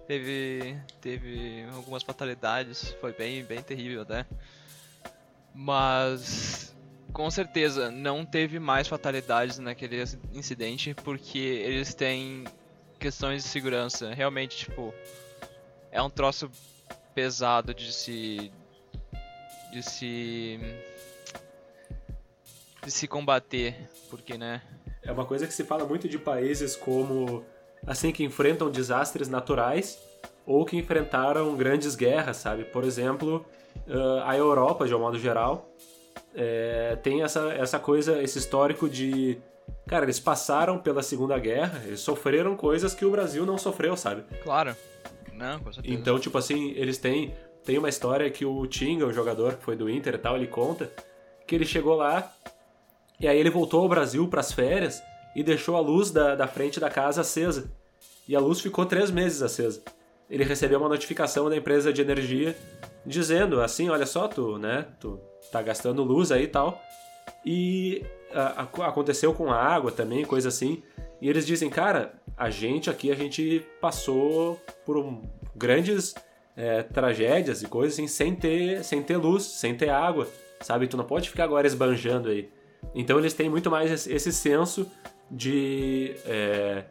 [0.05, 4.25] Teve, teve algumas fatalidades, foi bem, bem terrível até.
[5.53, 6.75] Mas
[7.13, 12.45] com certeza não teve mais fatalidades naquele incidente porque eles têm
[12.99, 14.13] questões de segurança.
[14.13, 14.93] Realmente, tipo,
[15.91, 16.49] é um troço
[17.13, 18.51] pesado de se
[19.71, 20.59] de se
[22.83, 24.61] de se combater, porque, né?
[25.03, 27.43] É uma coisa que se fala muito de países como
[27.85, 29.99] assim que enfrentam desastres naturais
[30.45, 32.63] ou que enfrentaram grandes guerras, sabe?
[32.65, 33.45] Por exemplo,
[34.25, 35.69] a Europa, de um modo geral,
[36.35, 39.37] é, tem essa, essa coisa, esse histórico de.
[39.87, 44.23] Cara, eles passaram pela Segunda Guerra, eles sofreram coisas que o Brasil não sofreu, sabe?
[44.43, 44.75] Claro.
[45.33, 45.95] Não, com certeza.
[45.95, 47.33] Então, tipo assim, eles têm.
[47.63, 50.47] Tem uma história que o Tinga, o jogador que foi do Inter e tal, ele
[50.47, 50.89] conta
[51.45, 52.31] que ele chegou lá
[53.19, 55.03] e aí ele voltou ao Brasil para as férias
[55.35, 57.69] e deixou a luz da, da frente da casa acesa.
[58.27, 59.83] E a luz ficou três meses acesa.
[60.29, 62.55] Ele recebeu uma notificação da empresa de energia
[63.05, 65.19] dizendo assim, olha só, tu, né, tu
[65.51, 66.81] tá gastando luz aí e tal.
[67.45, 70.83] E a, a, aconteceu com a água também, coisa assim.
[71.21, 75.21] E eles dizem, cara, a gente aqui, a gente passou por um,
[75.55, 76.15] grandes
[76.55, 80.27] é, tragédias e coisas assim, sem ter, sem ter luz, sem ter água,
[80.61, 80.87] sabe?
[80.87, 82.49] Tu não pode ficar agora esbanjando aí.
[82.95, 84.89] Então eles têm muito mais esse senso
[85.29, 86.15] de...
[86.25, 86.85] É,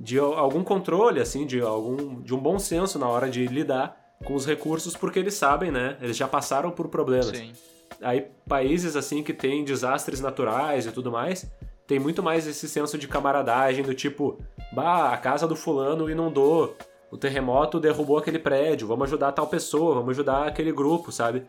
[0.00, 4.34] de algum controle, assim, de algum de um bom senso na hora de lidar com
[4.34, 5.96] os recursos, porque eles sabem, né?
[6.00, 7.36] Eles já passaram por problemas.
[7.36, 7.52] Sim.
[8.00, 11.50] Aí países assim que têm desastres naturais e tudo mais,
[11.86, 14.38] tem muito mais esse senso de camaradagem do tipo,
[14.72, 16.76] bah, a casa do fulano inundou,
[17.10, 21.46] o terremoto derrubou aquele prédio, vamos ajudar tal pessoa, vamos ajudar aquele grupo, sabe?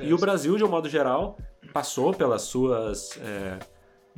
[0.00, 1.38] E o Brasil, de um modo geral,
[1.72, 3.18] passou pelas suas.
[3.22, 3.58] É,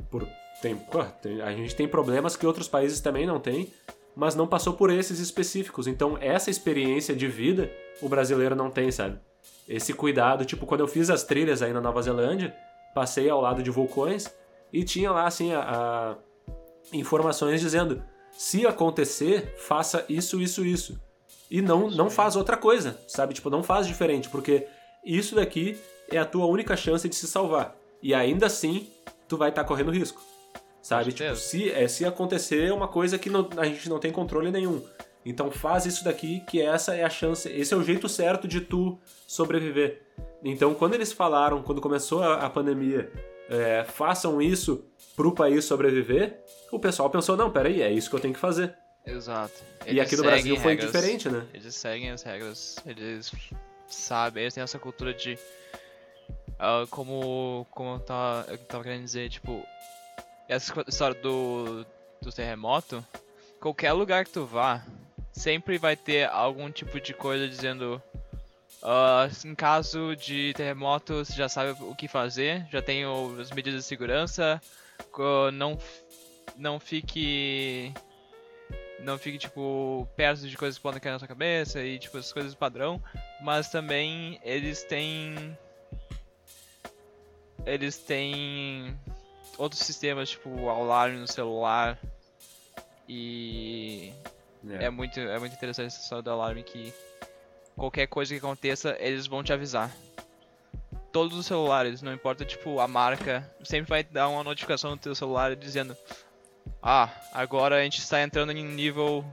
[0.09, 0.27] por,
[0.61, 3.71] tem, a gente tem problemas que outros países também não têm,
[4.15, 5.87] mas não passou por esses específicos.
[5.87, 7.71] Então, essa experiência de vida
[8.01, 9.19] o brasileiro não tem, sabe?
[9.67, 12.53] Esse cuidado, tipo, quando eu fiz as trilhas aí na Nova Zelândia,
[12.93, 14.33] passei ao lado de vulcões
[14.71, 16.15] e tinha lá, assim, a, a
[16.91, 20.99] informações dizendo: se acontecer, faça isso, isso, isso.
[21.49, 23.33] E não, não faz outra coisa, sabe?
[23.33, 24.67] Tipo, não faz diferente, porque
[25.05, 27.75] isso daqui é a tua única chance de se salvar.
[28.01, 28.87] E ainda assim,
[29.27, 30.21] tu vai estar tá correndo risco.
[30.81, 31.13] Sabe?
[31.13, 34.51] Tipo, se, é, se acontecer é uma coisa que não, a gente não tem controle
[34.51, 34.83] nenhum.
[35.25, 38.61] Então faz isso daqui, que essa é a chance, esse é o jeito certo de
[38.61, 40.01] tu sobreviver.
[40.43, 43.11] Então quando eles falaram, quando começou a, a pandemia,
[43.49, 48.19] é, façam isso pro país sobreviver, o pessoal pensou, não, peraí, é isso que eu
[48.19, 48.75] tenho que fazer.
[49.05, 49.53] Exato.
[49.85, 50.91] e Eles aqui no Brasil foi regras.
[50.91, 51.45] diferente, né?
[51.53, 53.31] Eles seguem as regras, eles
[53.87, 55.37] sabem, eles têm essa cultura de.
[56.57, 57.67] ah, como.
[57.69, 59.63] Como eu tava, eu tava querendo dizer, tipo.
[60.47, 61.85] Essa história do,
[62.21, 63.03] do terremoto,
[63.59, 64.85] qualquer lugar que tu vá,
[65.33, 68.01] sempre vai ter algum tipo de coisa dizendo.
[68.81, 73.03] ah, em caso de terremoto, você já sabe o que fazer, já tem
[73.41, 74.61] as medidas de segurança,
[75.53, 75.77] não,
[76.55, 77.93] não fique
[79.03, 82.31] não fique, tipo, perto de coisas que podem cair na sua cabeça e, tipo, essas
[82.31, 83.01] coisas padrão.
[83.41, 85.57] Mas também eles têm.
[87.65, 88.97] Eles têm
[89.57, 91.99] outros sistemas, tipo, alarme no celular.
[93.07, 94.13] E.
[94.69, 96.93] É muito, é muito interessante essa história do alarme que
[97.75, 99.91] qualquer coisa que aconteça, eles vão te avisar.
[101.11, 105.13] Todos os celulares, não importa tipo a marca, sempre vai dar uma notificação no teu
[105.13, 105.95] celular dizendo
[106.81, 109.23] Ah, agora a gente está entrando em nível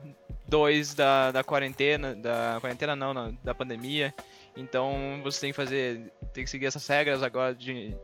[0.49, 4.13] 2 da, da quarentena, da quarentena não, não, da pandemia.
[4.57, 7.95] Então você tem que fazer, tem que seguir essas regras agora de,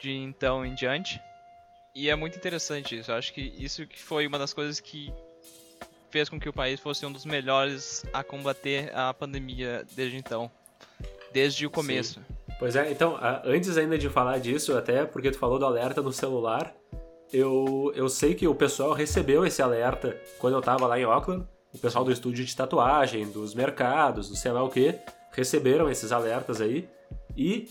[0.00, 1.20] de então em diante.
[1.94, 3.10] E é muito interessante isso.
[3.10, 5.12] Eu acho que isso que foi uma das coisas que
[6.10, 10.50] fez com que o país fosse um dos melhores a combater a pandemia desde então.
[11.32, 12.20] Desde o começo.
[12.58, 16.12] Pois é, então, antes ainda de falar disso, até porque tu falou do alerta no
[16.12, 16.74] celular,
[17.32, 21.46] eu, eu sei que o pessoal recebeu esse alerta quando eu tava lá em Auckland.
[21.74, 24.94] O pessoal do estúdio de tatuagem, dos mercados, do sei lá o que,
[25.32, 26.88] receberam esses alertas aí.
[27.36, 27.68] E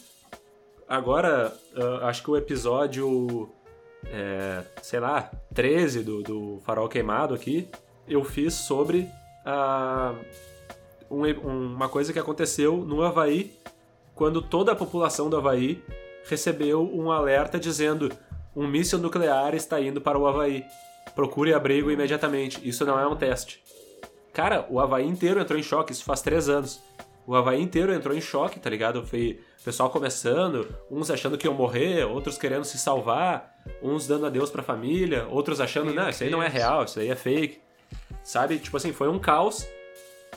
[0.88, 3.50] agora, ah, acho que o episódio,
[4.06, 7.67] é, sei lá, 13 do, do Farol Queimado aqui,
[8.07, 9.07] eu fiz sobre
[9.45, 10.13] a,
[11.09, 11.25] um-
[11.73, 13.53] uma coisa que aconteceu no Havaí
[14.13, 15.83] quando toda a população do Havaí
[16.27, 18.11] recebeu um alerta dizendo
[18.55, 20.63] um míssil nuclear está indo para o Havaí.
[21.13, 22.67] Procure abrigo imediatamente.
[22.67, 23.61] Isso não é um teste.
[24.33, 26.81] Cara, o Havaí inteiro entrou em choque, isso faz três anos.
[27.27, 29.05] O Havaí inteiro entrou em choque, tá ligado?
[29.05, 34.25] Foi o pessoal começando, uns achando que iam morrer, outros querendo se salvar, uns dando
[34.25, 37.59] adeus pra família, outros achando, não, isso aí não é real, isso aí é fake.
[38.25, 38.57] Sabe?
[38.57, 39.65] Tipo assim, foi um caos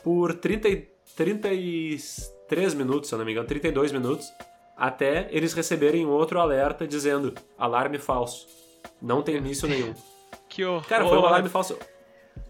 [0.04, 4.30] por 30, e- 33 minutos, se eu não me engano, 32 minutos,
[4.76, 8.46] até eles receberem outro alerta dizendo alarme falso.
[9.00, 9.94] Não tem míssil nenhum.
[10.48, 10.86] Que horror.
[10.86, 11.78] Cara, foi um alarme falso.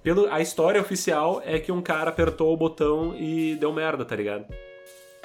[0.02, 4.16] Pelo, a história oficial é que um cara apertou o botão e deu merda, tá
[4.16, 4.44] ligado?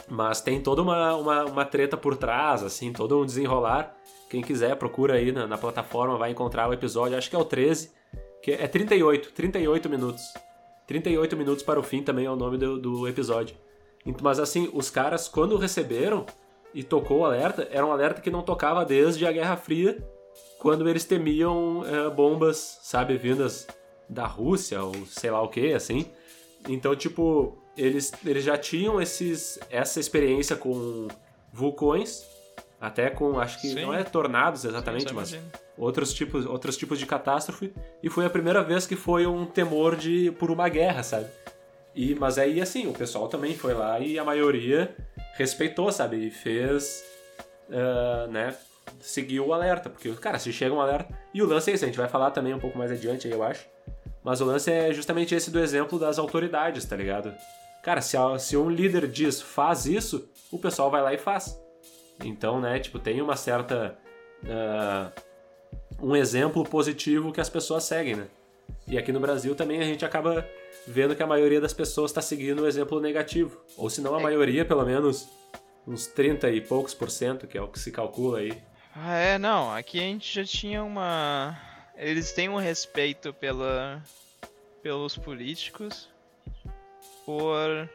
[0.08, 3.96] Mas tem toda uma, uma, uma treta por trás, assim, todo um desenrolar.
[4.30, 7.46] Quem quiser, procura aí na, na plataforma, vai encontrar o episódio, acho que é o
[7.46, 7.92] 13,
[8.44, 10.34] que é 38, 38 minutos.
[10.86, 13.56] 38 minutos para o fim também é o nome do, do episódio.
[14.22, 16.26] Mas assim, os caras, quando receberam
[16.74, 19.98] e tocou o alerta, era um alerta que não tocava desde a Guerra Fria,
[20.60, 23.66] quando eles temiam eh, bombas, sabe, vindas
[24.10, 26.06] da Rússia ou sei lá o que, assim.
[26.68, 31.08] Então, tipo, eles, eles já tinham esses, essa experiência com
[31.52, 32.26] vulcões,
[32.84, 33.82] até com, acho que Sim.
[33.82, 35.38] não é tornados exatamente, Sim, mas
[35.78, 39.96] outros tipos, outros tipos de catástrofe, e foi a primeira vez que foi um temor
[39.96, 41.28] de por uma guerra, sabe?
[41.96, 44.94] E, mas aí, assim, o pessoal também foi lá e a maioria
[45.36, 46.28] respeitou, sabe?
[46.28, 47.02] E fez,
[47.72, 48.54] ah, né?
[49.00, 51.18] Seguiu o alerta, porque, cara, se chega um alerta.
[51.34, 53.34] E o lance é esse, a gente vai falar também um pouco mais adiante aí,
[53.34, 53.66] eu acho.
[54.22, 57.34] Mas o lance é justamente esse do exemplo das autoridades, tá ligado?
[57.82, 61.58] Cara, se, a- se um líder diz faz isso, o pessoal vai lá e faz.
[62.24, 63.98] Então, né, tipo, tem uma certa.
[64.46, 65.12] ah,
[66.02, 68.28] um exemplo positivo que as pessoas seguem, né?
[68.88, 70.48] E aqui no Brasil também a gente acaba
[70.88, 73.62] vendo que a maioria das pessoas está seguindo o exemplo negativo.
[73.78, 75.30] Ou se não a maioria, pelo menos
[75.88, 78.62] uns 30 e poucos por cento, que é o que se calcula aí.
[78.96, 79.74] Ah, é, não.
[79.74, 81.58] Aqui a gente já tinha uma.
[81.96, 84.02] Eles têm um respeito pela...
[84.82, 86.10] pelos políticos.
[87.26, 87.90] Por.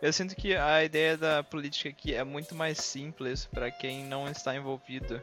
[0.00, 4.30] Eu sinto que a ideia da política aqui é muito mais simples para quem não
[4.30, 5.20] está envolvido.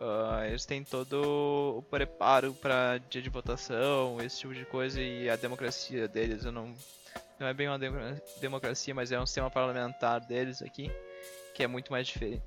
[0.00, 5.28] Ah, eles têm todo o preparo para dia de votação, esse tipo de coisa, e
[5.28, 6.72] a democracia deles, eu não.
[7.40, 10.90] Não é bem uma demo- democracia, mas é um sistema parlamentar deles aqui,
[11.54, 12.42] que é muito mais diferente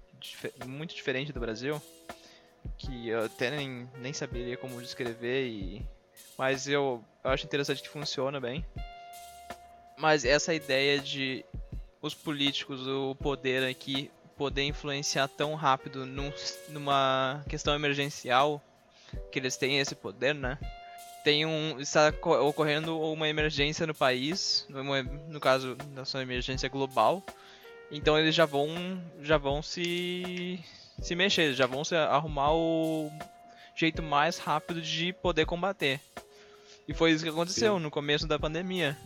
[0.66, 1.82] muito diferente do Brasil,
[2.78, 5.86] que eu até nem, nem saberia como descrever, e...
[6.38, 8.66] mas eu, eu acho interessante que funciona bem.
[10.02, 11.46] Mas essa ideia de
[12.02, 16.34] os políticos, o poder aqui, poder influenciar tão rápido num-
[16.70, 18.60] numa questão emergencial,
[19.32, 20.58] que eles têm esse poder, né?
[21.24, 21.80] Tem um.
[21.80, 24.66] Está co- ocorrendo uma emergência no país,
[25.28, 25.78] no caso,
[26.16, 27.22] uma emergência global.
[27.92, 28.68] Então eles já vão.
[29.22, 30.60] já vão se.
[31.00, 33.12] se mexer, eles já vão se arrumar o
[33.76, 36.00] jeito mais rápido de poder combater.
[36.88, 38.98] E foi isso que aconteceu no começo da pandemia.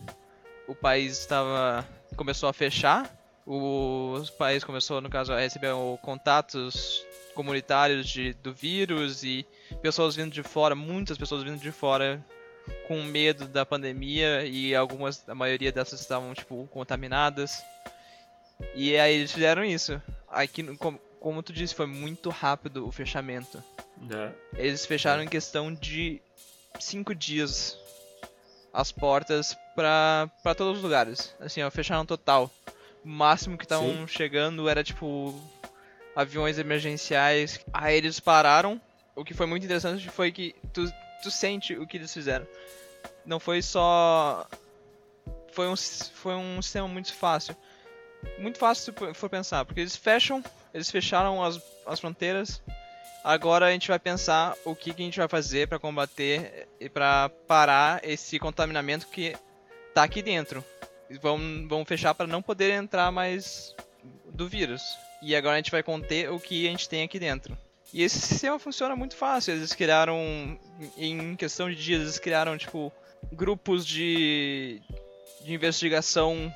[0.66, 3.14] O país estava começou a fechar,
[3.46, 9.46] o país começou, no caso, a receber contatos comunitários de, do vírus e
[9.82, 12.24] pessoas vindo de fora, muitas pessoas vindo de fora
[12.88, 17.62] com medo da pandemia e algumas, a maioria dessas estavam tipo contaminadas.
[18.74, 20.00] E aí eles fizeram isso.
[20.28, 23.62] Aqui, como, como tu disse, foi muito rápido o fechamento.
[24.00, 24.32] né?
[24.54, 26.20] Eles fecharam em questão de
[26.80, 27.78] cinco dias
[28.76, 31.34] as portas pra todos os lugares.
[31.40, 32.50] Assim, ó, fecharam total.
[33.02, 35.34] O máximo que estavam chegando era tipo
[36.14, 37.58] aviões emergenciais.
[37.72, 38.78] Aí eles pararam.
[39.14, 42.46] O que foi muito interessante foi que tu, tu sente o que eles fizeram.
[43.24, 44.46] Não foi só.
[45.52, 47.56] Foi um, foi um sistema muito fácil.
[48.38, 52.60] Muito fácil se for pensar, porque eles fecham, eles fecharam as, as fronteiras.
[53.26, 56.88] Agora a gente vai pensar o que, que a gente vai fazer para combater e
[56.88, 59.34] para parar esse contaminamento que
[59.92, 60.64] tá aqui dentro.
[61.20, 63.74] Vão, vão fechar para não poder entrar mais
[64.32, 64.80] do vírus.
[65.20, 67.58] E agora a gente vai conter o que a gente tem aqui dentro.
[67.92, 69.54] E esse sistema funciona muito fácil.
[69.54, 70.56] Eles criaram,
[70.96, 72.92] em questão de dias, eles criaram tipo
[73.32, 74.80] grupos de,
[75.44, 76.54] de investigação.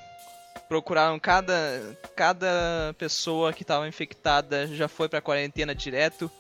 [0.69, 6.31] Procuraram cada, cada pessoa que estava infectada já foi para quarentena direto.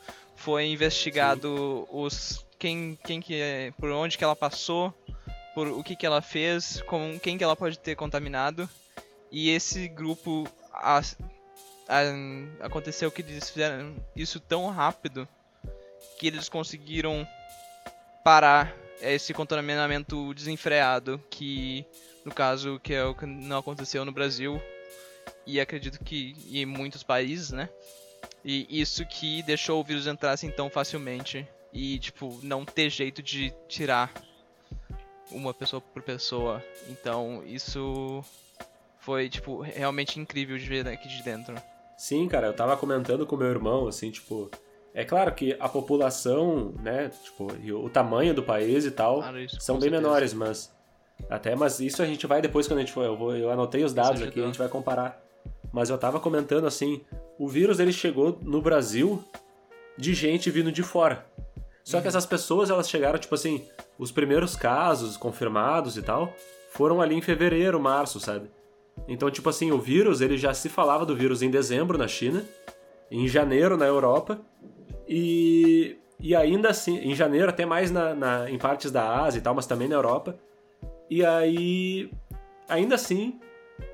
[0.40, 4.92] Foi investigado os quem, quem que é, por onde que ela passou,
[5.54, 8.68] por o que que ela fez, com quem que ela pode ter contaminado.
[9.30, 11.02] E esse grupo a-
[11.88, 15.28] a- aconteceu que eles fizeram isso tão rápido
[16.18, 17.26] que eles conseguiram
[18.24, 21.84] parar esse contaminamento desenfreado que
[22.24, 24.60] no caso que é o que não aconteceu no Brasil
[25.46, 27.68] e acredito que em muitos países, né?
[28.44, 33.22] E isso que deixou o vírus entrar assim tão facilmente e tipo não ter jeito
[33.22, 34.10] de tirar
[35.30, 36.62] uma pessoa por pessoa.
[36.88, 38.24] Então isso
[38.98, 41.54] foi tipo realmente incrível de ver aqui de dentro.
[41.96, 44.50] Sim, cara, eu tava comentando com meu irmão, assim, tipo.
[44.94, 49.38] É claro que a população, né, tipo, e o tamanho do país e tal Claro,
[49.38, 50.02] isso, são bem certeza.
[50.02, 50.74] menores, mas.
[51.28, 53.04] Até, mas isso a gente vai depois quando a gente for.
[53.04, 55.22] Eu, vou, eu anotei os dados Isso aqui, a gente vai comparar.
[55.70, 57.02] Mas eu tava comentando assim:
[57.40, 59.24] o vírus ele chegou no Brasil
[59.96, 61.26] de gente vindo de fora.
[61.82, 62.02] Só Uhum.
[62.02, 63.64] que essas pessoas, elas chegaram, tipo assim,
[63.98, 66.32] os primeiros casos confirmados e tal,
[66.72, 68.50] foram ali em fevereiro, março, sabe?
[69.08, 72.44] Então, tipo assim, o vírus, ele já se falava do vírus em dezembro na China,
[73.10, 74.38] em janeiro na Europa,
[75.08, 79.42] e, e ainda assim, em janeiro até mais na, na- em partes da Ásia e
[79.42, 80.36] tal, mas também na Europa.
[81.08, 82.10] E aí,
[82.68, 83.40] ainda assim,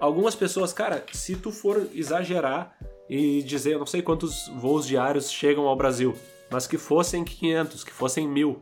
[0.01, 2.77] algumas pessoas, cara, se tu for exagerar
[3.09, 6.15] e dizer, eu não sei quantos voos diários chegam ao Brasil,
[6.51, 8.61] mas que fossem 500, que fossem mil,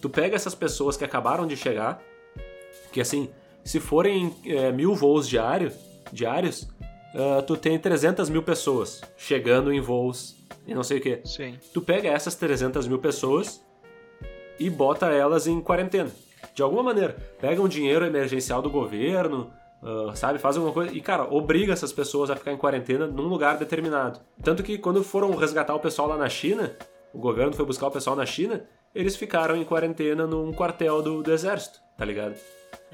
[0.00, 2.02] tu pega essas pessoas que acabaram de chegar,
[2.92, 3.30] que assim,
[3.64, 5.72] se forem é, mil voos diário,
[6.12, 6.68] diários,
[7.14, 10.34] ah, tu tem 300 mil pessoas chegando em voos
[10.66, 11.20] e não sei o que.
[11.24, 11.58] Sim.
[11.72, 13.62] Tu pega essas 300 mil pessoas
[14.58, 16.10] e bota elas em quarentena.
[16.54, 17.16] De alguma maneira.
[17.40, 19.50] Pega um dinheiro emergencial do governo,
[19.82, 20.38] ah, sabe?
[20.38, 20.94] Faz alguma coisa.
[20.94, 24.20] E, cara, obriga essas pessoas a ficar em quarentena num lugar determinado.
[24.42, 26.76] Tanto que quando foram resgatar o pessoal lá na China,
[27.12, 28.64] o governo foi buscar o pessoal na China,
[28.94, 32.34] eles ficaram em quarentena num quartel do, do exército, tá ligado?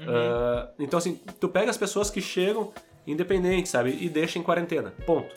[0.07, 2.71] Ah, então, assim, tu pega as pessoas que chegam
[3.05, 3.97] independentes, sabe?
[3.99, 4.93] E deixa em quarentena.
[5.05, 5.33] Ponto.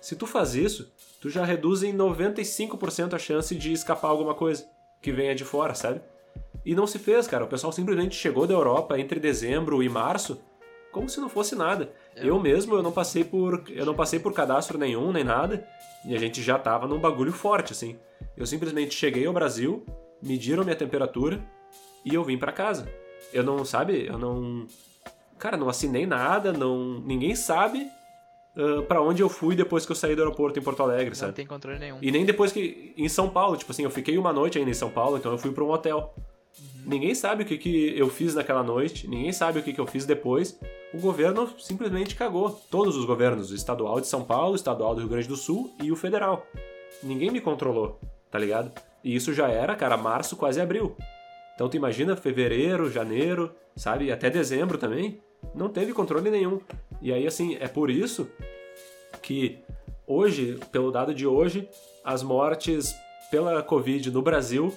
[0.00, 4.66] Se tu faz isso, tu já reduz em 95% a chance de escapar alguma coisa
[5.02, 6.00] que venha de fora, sabe?
[6.64, 7.44] E não se fez, cara.
[7.44, 10.40] O pessoal simplesmente chegou da Europa entre dezembro e março
[10.94, 11.92] como se não fosse nada.
[12.16, 15.66] Eu mesmo, eu não passei por eu não passei por cadastro nenhum, nem nada,
[16.06, 17.98] e a gente já tava num bagulho forte assim.
[18.36, 19.84] Eu simplesmente cheguei ao Brasil,
[20.22, 21.40] mediram minha temperatura
[22.04, 22.88] e eu vim pra casa.
[23.32, 24.06] Eu não, sabe?
[24.06, 24.66] Eu não
[25.38, 27.90] Cara, não assinei nada, não ninguém sabe
[28.56, 31.14] ah, pra onde eu fui depois que eu saí do aeroporto em Porto Alegre, Não
[31.14, 31.32] sabe?
[31.32, 31.98] tem controle nenhum.
[32.00, 32.94] E nem depois que.
[32.96, 35.38] Em São Paulo, tipo assim, eu fiquei uma noite ainda em São Paulo, então eu
[35.38, 36.14] fui pra um hotel.
[36.84, 39.86] Ninguém sabe o que, que eu fiz naquela noite, ninguém sabe o que, que eu
[39.86, 40.58] fiz depois.
[40.92, 42.50] O governo simplesmente cagou.
[42.70, 45.74] Todos os governos, o estadual de São Paulo, o estadual do Rio Grande do Sul
[45.82, 46.46] e o federal.
[47.02, 47.98] Ninguém me controlou,
[48.30, 48.70] tá ligado?
[49.02, 50.94] E isso já era, cara, março, quase abril.
[51.54, 54.12] Então tu imagina fevereiro, janeiro, sabe?
[54.12, 55.20] Até dezembro também.
[55.54, 56.60] Não teve controle nenhum.
[57.00, 58.28] E aí, assim, é por isso
[59.22, 59.58] que
[60.06, 61.68] hoje, pelo dado de hoje,
[62.04, 62.94] as mortes
[63.30, 64.74] pela Covid no Brasil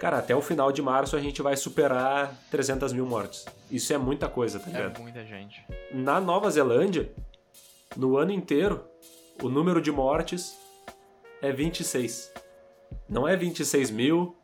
[0.00, 3.44] Cara, até o final de março a gente vai superar 300 mil mortes.
[3.70, 4.96] Isso é muita coisa, tá ligado?
[4.96, 5.62] É muita gente.
[5.92, 7.10] Na Nova Zelândia,
[7.96, 8.84] no ano inteiro,
[9.42, 10.56] o número de mortes
[11.42, 12.32] é 26.
[13.08, 14.36] Não é 26 mil,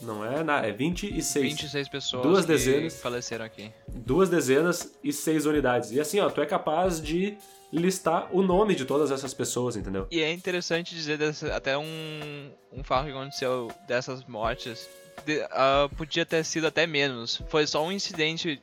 [0.00, 1.44] não é nada, é 26.
[1.60, 3.00] 26 pessoas Duas dezenas.
[3.00, 3.70] faleceram aqui.
[3.88, 5.90] Duas dezenas e seis unidades.
[5.92, 7.36] E assim, ó, tu é capaz de
[7.72, 10.06] listar o nome de todas essas pessoas, entendeu?
[10.10, 14.88] E é interessante dizer dessa- até um, um fato que aconteceu dessas mortes.
[15.26, 17.42] de- ah, podia ter sido até menos.
[17.48, 18.60] Foi só um incidente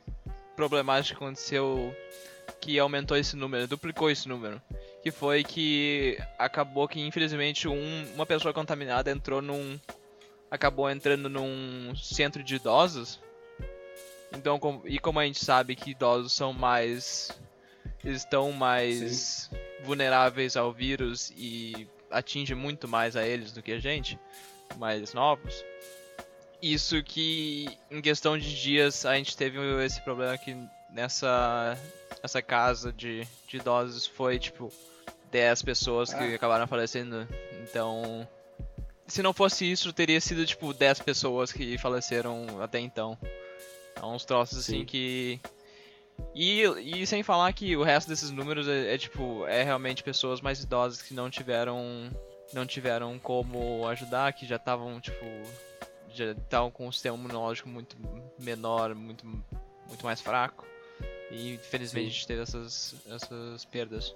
[0.56, 1.94] problemático que aconteceu
[2.60, 4.60] que aumentou esse número, duplicou esse número.
[5.00, 9.78] Que foi que acabou que infelizmente um- uma pessoa contaminada entrou num.
[10.50, 13.20] acabou entrando num centro de idosos.
[14.32, 17.30] Então, com- e como a gente sabe que idosos são mais.
[18.04, 19.50] Estão mais
[19.82, 24.18] vulneráveis ao vírus e atinge muito mais a eles do que a gente,
[24.76, 25.64] mais novos.
[26.60, 30.56] Isso que em questão de dias a gente teve esse problema que
[30.90, 31.76] nessa
[32.22, 34.72] essa casa de, de idosos foi tipo
[35.30, 37.28] 10 pessoas que acabaram falecendo.
[37.62, 38.26] Então,
[39.06, 43.16] se não fosse isso, teria sido tipo 10 pessoas que faleceram até então.
[43.94, 44.84] É uns troços assim Sim.
[44.84, 45.40] que
[46.34, 46.62] e,
[47.00, 50.62] e sem falar que o resto desses números é, é, tipo, é realmente pessoas mais
[50.62, 52.10] idosas que não tiveram
[52.52, 55.24] não tiveram como ajudar, que já estavam, tipo,
[56.14, 57.96] já estavam com um sistema imunológico muito
[58.38, 60.66] menor, muito, muito mais fraco.
[61.30, 62.08] E infelizmente Sim.
[62.08, 64.14] a gente teve essas, essas perdas.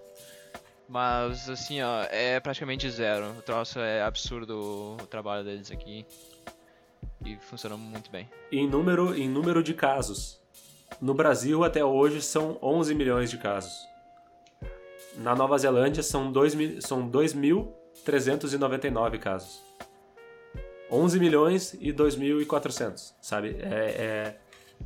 [0.88, 3.30] Mas assim, ó, é praticamente zero.
[3.38, 6.06] O troço é absurdo o trabalho deles aqui.
[7.24, 8.28] E funcionou muito bem.
[8.50, 10.41] Em número, em número de casos.
[11.00, 13.86] No Brasil, até hoje, são 11 milhões de casos.
[15.16, 19.60] Na Nova Zelândia, são 2 mil- são 2.399 casos.
[20.90, 23.56] 11 milhões e 2.400, sabe?
[23.60, 24.36] É,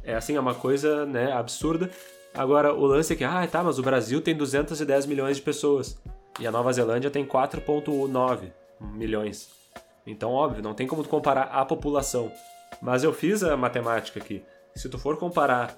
[0.05, 1.91] é, é assim, é uma coisa né, absurda.
[2.33, 5.99] Agora, o lance é que, ah, tá, mas o Brasil tem 210 milhões de pessoas.
[6.39, 9.51] E a Nova Zelândia tem 4,9 milhões.
[10.07, 12.31] Então, óbvio, não tem como comparar a população.
[12.81, 14.45] Mas eu fiz a matemática aqui.
[14.75, 15.77] Se tu for comparar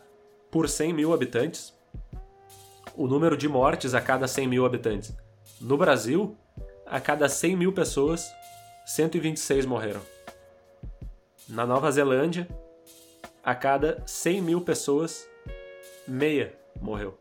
[0.50, 1.74] por 100 mil habitantes,
[2.96, 5.16] o número de mortes a cada 100 mil habitantes.
[5.60, 6.36] No Brasil,
[6.86, 8.26] a cada 100 mil pessoas,
[8.86, 10.00] 126 morreram.
[11.48, 12.48] Na Nova Zelândia,
[13.42, 15.28] a cada 100 mil pessoas,
[16.06, 17.16] meia morreu.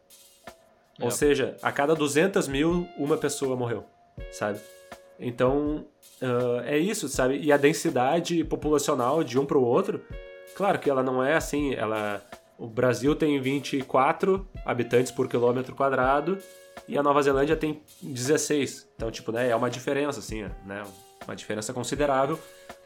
[0.99, 1.11] Ou É.
[1.11, 3.85] seja, a cada 200 mil, uma pessoa morreu,
[4.31, 4.59] sabe?
[5.19, 5.85] Então,
[6.21, 7.37] ah, é isso, sabe?
[7.39, 10.01] E a densidade populacional de um para o outro,
[10.55, 12.21] claro que ela não é assim, ela...
[12.57, 16.39] O Brasil tem 24 habitantes por quilômetro quadrado
[16.87, 18.87] e a Nova Zelândia tem 16.
[18.95, 20.83] Então, tipo, né, é uma diferença, assim, né?
[21.25, 22.39] Uma diferença considerável,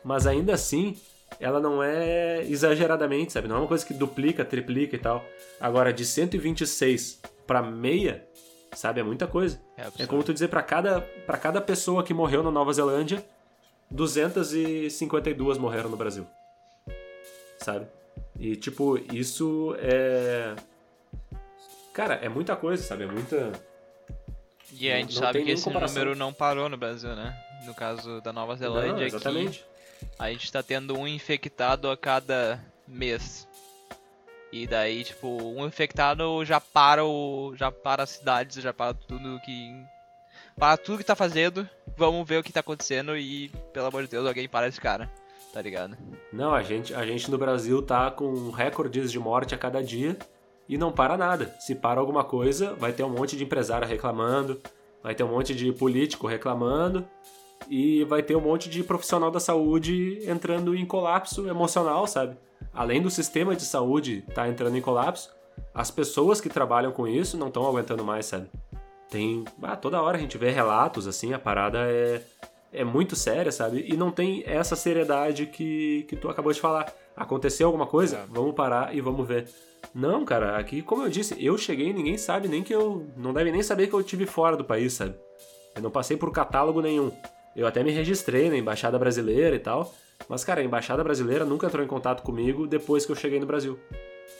[0.03, 0.97] mas ainda assim,
[1.39, 3.47] ela não é exageradamente, sabe?
[3.47, 5.23] Não é uma coisa que duplica, triplica e tal.
[5.59, 8.27] Agora, de 126 para meia,
[8.73, 8.99] sabe?
[8.99, 9.61] É muita coisa.
[9.77, 13.23] É É como tu dizer pra cada, pra cada pessoa que morreu na Nova Zelândia,
[13.89, 16.25] 252 morreram no Brasil.
[17.59, 17.85] Sabe?
[18.41, 20.55] E tipo, isso é.
[21.93, 23.03] Cara, é muita coisa, sabe?
[23.03, 23.51] É muita.
[24.73, 25.99] E a gente Não sabe tem que esse comparação.
[25.99, 27.37] número não parou no Brasil, né?
[27.67, 29.63] No caso da Nova Zelândia, Não, exatamente.
[29.99, 33.47] aqui, a gente tá tendo um infectado a cada mês.
[34.51, 37.53] E daí, tipo, um infectado já para o.
[37.55, 39.71] já para as cidades, já para tudo que.
[40.57, 44.09] Para tudo que tá fazendo, vamos ver o que tá acontecendo e, pelo amor de
[44.09, 45.07] Deus, alguém para esse cara.
[45.53, 45.97] Tá ligado?
[46.31, 50.17] Não, a gente, a gente no Brasil tá com recordes de morte a cada dia
[50.67, 51.53] e não para nada.
[51.59, 54.61] Se para alguma coisa, vai ter um monte de empresário reclamando,
[55.03, 57.05] vai ter um monte de político reclamando
[57.69, 62.37] e vai ter um monte de profissional da saúde entrando em colapso emocional, sabe?
[62.73, 65.29] Além do sistema de saúde estar entrando em colapso,
[65.73, 68.49] as pessoas que trabalham com isso não estão aguentando mais, sabe?
[69.09, 69.43] Tem.
[69.61, 72.21] Ah, toda hora a gente vê relatos assim, a parada é,
[72.71, 73.85] é muito séria, sabe?
[73.87, 76.93] E não tem essa seriedade que, que tu acabou de falar.
[77.15, 78.25] Aconteceu alguma coisa?
[78.29, 79.47] Vamos parar e vamos ver.
[79.93, 83.07] Não, cara, aqui, como eu disse, eu cheguei e ninguém sabe nem que eu.
[83.17, 85.15] Não deve nem saber que eu tive fora do país, sabe?
[85.75, 87.11] Eu não passei por catálogo nenhum.
[87.55, 89.93] Eu até me registrei na Embaixada Brasileira e tal.
[90.29, 93.45] Mas, cara, a Embaixada Brasileira nunca entrou em contato comigo depois que eu cheguei no
[93.45, 93.77] Brasil.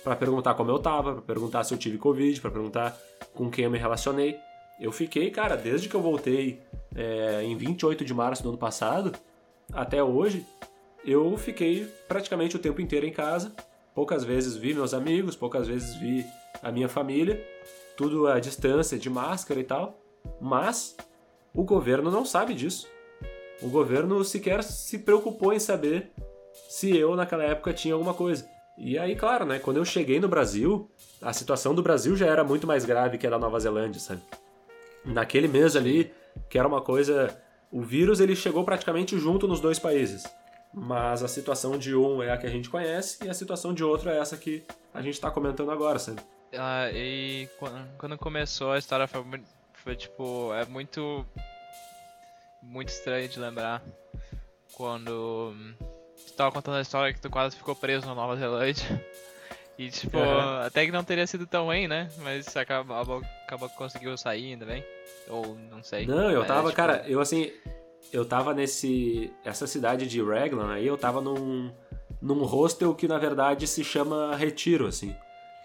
[0.04, 2.98] Pra perguntar como eu tava, pra perguntar se eu tive Covid, pra perguntar
[3.34, 4.38] com quem eu me relacionei.
[4.80, 6.62] Eu fiquei, cara, desde que eu voltei
[6.96, 9.12] é, em 28 de março do ano passado
[9.74, 10.46] até hoje,
[11.06, 13.54] eu fiquei praticamente o tempo inteiro em casa.
[13.94, 16.26] Poucas vezes vi meus amigos, poucas vezes vi
[16.62, 17.44] a minha família,
[17.98, 20.00] tudo à distância, de máscara e tal.
[20.40, 20.96] Mas
[21.54, 22.88] o governo não sabe disso.
[23.62, 26.12] O governo sequer se preocupou em saber
[26.70, 28.48] se eu naquela época tinha alguma coisa.
[28.78, 30.90] E aí, claro, né, quando eu cheguei no Brasil,
[31.22, 34.22] a situação do Brasil já era muito mais grave que a da Nova Zelândia, sabe?
[35.04, 36.14] Naquele mês ali,
[36.50, 37.36] que era uma coisa
[37.72, 40.24] o vírus ele chegou praticamente junto nos dois países.
[40.74, 43.84] Mas a situação de um é a que a gente conhece e a situação de
[43.84, 46.22] outro é essa que a gente tá comentando agora, sabe?
[46.54, 47.48] Ah, e
[47.98, 49.24] quando, começou a história foi,
[49.74, 51.26] foi tipo, é muito
[52.62, 53.82] muito estranho de lembrar
[54.74, 55.74] quando hum,
[56.28, 59.06] tu tava contando a história que tu quase ficou preso na Nova Zelândia.
[59.82, 60.62] E tipo, Aham.
[60.64, 62.08] até que não teria sido tão ruim, né?
[62.20, 64.86] Mas acabou, acabou que conseguiu sair ainda bem.
[65.28, 66.06] Ou não sei.
[66.06, 67.52] Não, eu Mas, tava, tipo, cara, eu assim,
[68.14, 71.74] eu tava nesse essa cidade de Raglan aí, eu tava num
[72.22, 75.16] num hostel que na verdade se chama Retiro, assim.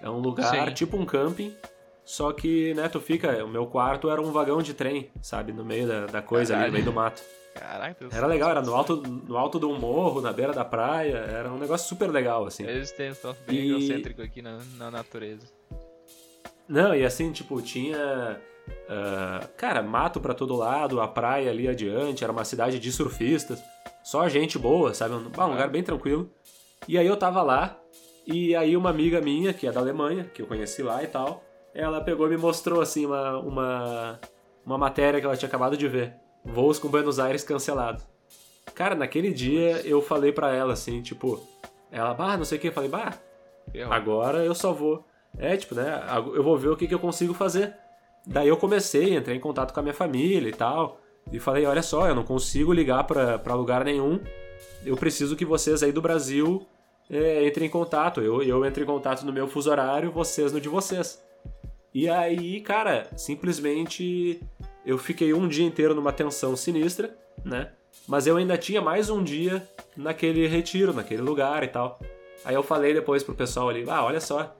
[0.01, 0.73] É um lugar Sim.
[0.75, 1.55] tipo um camping,
[2.03, 5.63] só que, né, tu fica, o meu quarto era um vagão de trem, sabe, no
[5.65, 6.73] meio da, da coisa ali, no Caralho.
[6.73, 7.23] meio do mato.
[7.59, 8.07] Caraca.
[8.13, 11.51] Era legal, era no alto, no alto de um morro, na beira da praia, era
[11.51, 12.65] um negócio super legal, assim.
[12.65, 15.47] Eles têm um troço bem E- egocêntrico aqui na, na natureza.
[16.69, 18.41] Não, e assim, tipo, tinha.
[18.89, 23.63] ah, cara, mato pra todo lado, a praia ali adiante, era uma cidade de surfistas,
[24.03, 25.15] só gente boa, sabe?
[25.15, 26.31] Um, ah, um lugar bem tranquilo.
[26.89, 27.79] E aí eu tava lá,
[28.27, 31.43] e aí uma amiga minha, que é da Alemanha, que eu conheci lá e tal,
[31.75, 34.21] ela pegou e me mostrou, assim, uma, uma,
[34.65, 36.15] uma matéria que ela tinha acabado de ver:
[36.47, 38.03] Voos com Buenos Aires cancelado.
[38.75, 41.41] Cara, naquele dia eu falei pra ela, assim, tipo,
[41.91, 43.15] ela, bah, não sei o que, eu falei, bah.
[43.91, 45.05] Agora eu só vou.
[45.39, 46.03] É, tipo, né?
[46.35, 47.75] Eu vou ver o que, que eu consigo fazer.
[48.27, 51.01] Daí eu comecei, entrei em contato com a minha família e tal.
[51.31, 54.21] E falei: olha só, eu não consigo ligar pra, pra lugar nenhum.
[54.85, 56.67] Eu preciso que vocês aí do Brasil
[57.11, 58.21] é, entrem em contato.
[58.21, 61.23] Eu, eu entro em contato no meu fuso horário, vocês no de vocês.
[61.93, 64.41] E aí, cara, simplesmente
[64.87, 67.15] eu fiquei um dia inteiro numa tensão sinistra,
[67.45, 67.73] né?
[68.07, 71.99] Mas eu ainda tinha mais um dia naquele retiro, naquele lugar e tal.
[72.45, 74.55] Aí eu falei depois pro pessoal ali, ah, olha só,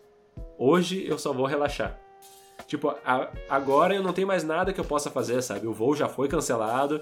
[0.59, 1.99] hoje eu só vou relaxar.
[2.67, 5.67] Tipo, a- agora eu não tenho mais nada que eu possa fazer, sabe?
[5.69, 7.01] O voo já foi cancelado,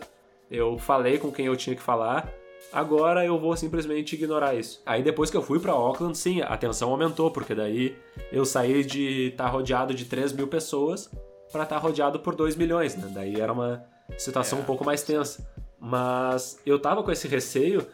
[0.51, 2.31] eu falei com quem eu tinha que falar,
[2.71, 4.83] agora eu vou simplesmente ignorar isso.
[4.85, 7.97] Aí depois que eu fui pra Auckland, sim, a tensão aumentou, porque daí
[8.31, 11.11] eu saí de estar rodeado de 3 mil pessoas
[11.55, 13.09] pra estar rodeado por 2 milhões, né?
[13.15, 13.85] Daí era uma
[14.19, 14.63] situação É.
[14.63, 15.49] um pouco mais tensa.
[15.79, 17.87] Mas eu tava com esse receio,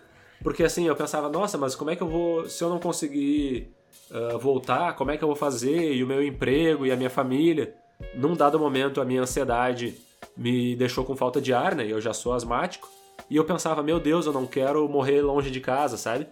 [0.43, 3.71] porque assim, eu pensava, nossa, mas como é que eu vou, se eu não conseguir
[4.11, 5.93] ah, voltar, como é que eu vou fazer?
[5.95, 7.75] E o meu emprego e a minha família?
[8.15, 9.95] Num dado momento, a minha ansiedade
[10.37, 11.85] me deixou com falta de ar, né?
[11.87, 12.89] Eu já sou asmático.
[13.29, 16.27] E eu pensava, meu Deus, eu não quero morrer longe de casa, sabe?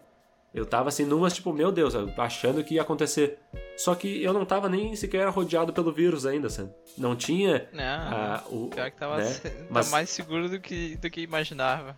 [0.54, 3.38] Eu tava assim, numas tipo, meu Deus, achando que ia acontecer.
[3.76, 6.70] Só que eu não tava nem sequer rodeado pelo vírus ainda, sabe?
[6.96, 8.68] Não tinha Não, ah, o.
[8.68, 9.30] pior que tava, né?
[9.34, 11.96] tá Mas- mais seguro do que, do que imaginava.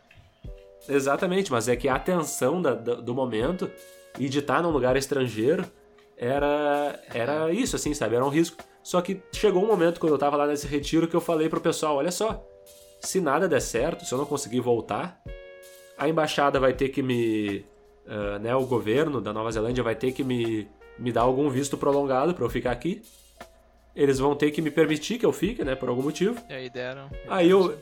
[0.89, 3.71] Exatamente, mas é que a tensão da- da- do momento
[4.19, 5.65] e de estar num lugar estrangeiro
[6.17, 8.17] era, era isso, assim, sabe?
[8.17, 8.63] Era um risco.
[8.83, 11.61] Só que chegou um momento quando eu tava lá nesse retiro que eu falei pro
[11.61, 12.45] pessoal: olha só,
[13.01, 15.21] se nada der certo, se eu não conseguir voltar,
[15.97, 17.65] a embaixada vai ter que me.
[18.11, 20.67] Ah, né, o governo da Nova Zelândia vai ter que me,
[20.99, 23.03] me dar algum visto prolongado pra eu ficar aqui.
[23.95, 26.37] Eles vão ter que me permitir que eu fique, né, por algum motivo.
[26.49, 27.09] E aí deram.
[27.29, 27.79] Aí eu.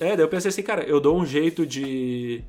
[0.00, 2.42] É, daí eu pensei assim, cara, eu dou um jeito de.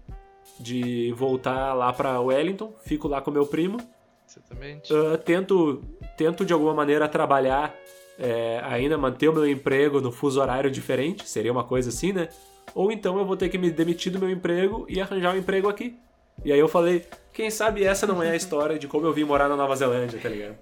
[0.58, 3.78] de voltar lá pra Wellington, fico lá com meu primo,
[4.26, 4.94] Exatamente.
[4.94, 5.84] ah, tento,
[6.16, 7.76] tento de alguma maneira trabalhar,
[8.18, 12.30] é, ainda manter o meu emprego no fuso horário diferente, seria uma coisa assim, né?
[12.74, 15.68] Ou então eu vou ter que me demitir do meu emprego e arranjar um emprego
[15.68, 15.98] aqui.
[16.46, 19.24] E aí eu falei, quem sabe essa não é a história de como eu vim
[19.24, 20.58] morar na Nova Zelândia, tá ligado?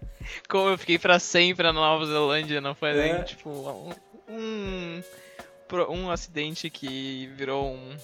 [0.47, 3.13] Como eu fiquei pra sempre na Nova Zelândia, não foi É.
[3.13, 3.93] nem tipo um,
[4.29, 5.03] um,
[5.89, 7.97] um acidente que virou um-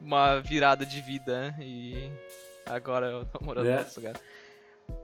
[0.00, 2.10] uma virada de vida e
[2.66, 3.78] agora eu tô morando É.
[3.78, 4.14] outro lugar.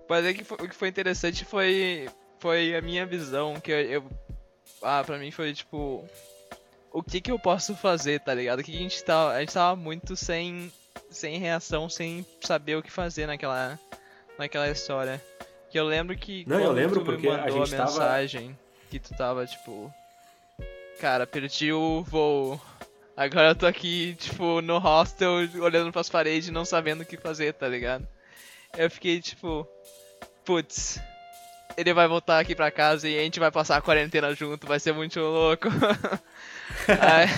[0.09, 3.80] Mas é que foi- o que foi interessante foi, foi a minha visão, que eu,
[3.80, 4.05] eu-
[4.82, 6.05] Ah, pra mim foi tipo.
[6.92, 8.59] O que que eu posso fazer, tá ligado?
[8.61, 9.32] O que que a gente tava.
[9.32, 10.70] A gente tava muito sem.
[11.12, 13.78] Sem reação, sem saber o que fazer naquela.
[14.38, 15.22] Naquela história.
[15.70, 16.44] Que eu lembro que.
[16.48, 18.58] Não, eu lembro tu porque a gente tava- mensagem
[18.90, 19.92] que tu tava tipo.
[21.00, 22.60] Cara, perdi o voo.
[23.16, 27.52] Agora eu tô aqui, tipo, no hostel, olhando pras paredes, não sabendo o que fazer,
[27.54, 28.06] tá ligado?
[28.76, 29.66] Eu fiquei tipo.
[30.44, 30.98] Putz.
[31.76, 34.78] Ele vai voltar aqui pra casa e a gente vai passar a quarentena junto, vai
[34.78, 35.68] ser muito louco.
[36.88, 37.28] Aí,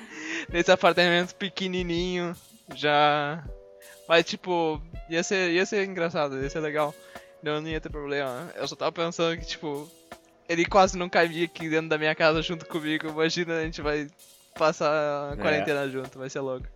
[0.48, 2.34] nesse apartamento pequenininho,
[2.74, 3.44] já.
[4.08, 6.94] Mas tipo, ia ser, ia ser engraçado, ia ser legal.
[7.42, 8.50] Não, não ia ter problema.
[8.54, 9.88] Eu só tava pensando que, tipo,
[10.48, 13.08] ele quase não cabia aqui dentro da minha casa junto comigo.
[13.08, 14.06] Imagina, a gente vai
[14.58, 15.36] passar a É.
[15.36, 16.66] quarentena junto, vai ser louco.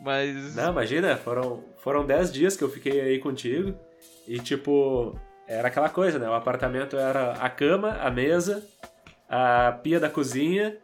[0.00, 0.54] Mas.
[0.56, 3.74] Não, imagina, foram, foram 10 dias que eu fiquei aí contigo.
[4.26, 6.28] E tipo, era aquela coisa, né?
[6.28, 8.66] O apartamento era a cama, a mesa,
[9.28, 10.76] a pia da cozinha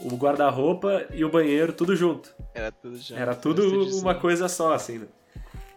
[0.00, 2.34] o guarda-roupa e o banheiro tudo junto.
[2.54, 3.16] Era tudo já.
[3.16, 5.06] Era tudo uma coisa só, assim, né?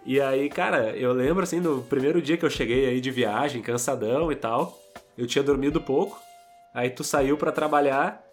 [0.06, 3.62] E aí, cara, eu lembro, assim, do primeiro dia que eu cheguei aí de viagem,
[3.62, 4.80] cansadão e tal.
[5.18, 6.20] Eu tinha dormido pouco.
[6.74, 8.24] Aí tu saiu para trabalhar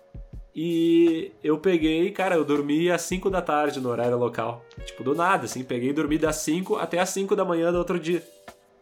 [0.55, 4.65] e eu peguei, cara, eu dormi às 5 da tarde no horário local.
[4.85, 7.79] Tipo, do nada, assim, peguei e dormi das 5 até às 5 da manhã do
[7.79, 8.23] outro dia.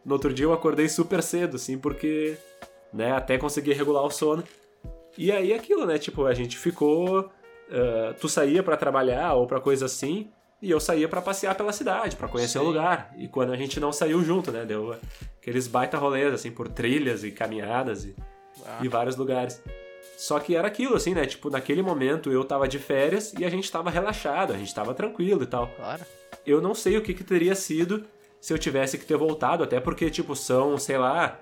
[0.05, 2.37] No outro dia eu acordei super cedo, assim, porque,
[2.93, 4.43] né, até consegui regular o sono.
[5.17, 7.31] E aí aquilo, né, tipo, a gente ficou.
[7.71, 10.29] Uh, tu saía para trabalhar ou para coisa assim,
[10.61, 12.64] e eu saía para passear pela cidade, para conhecer Sim.
[12.64, 13.14] o lugar.
[13.16, 14.97] E quando a gente não saiu junto, né, deu
[15.41, 18.14] aqueles baita rolês, assim, por trilhas e caminhadas e,
[18.66, 18.81] ah.
[18.83, 19.62] e vários lugares.
[20.18, 21.25] Só que era aquilo, assim, né?
[21.25, 24.93] Tipo, naquele momento eu tava de férias e a gente tava relaxado, a gente tava
[24.93, 25.68] tranquilo e tal.
[25.68, 26.03] Claro.
[26.47, 28.05] Eu não sei o que, que teria sido
[28.39, 31.39] se eu tivesse que ter voltado, até porque, tipo, são, sei lá,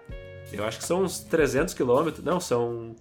[0.53, 2.25] eu acho que são uns 300 quilômetros.
[2.25, 2.95] Não, são.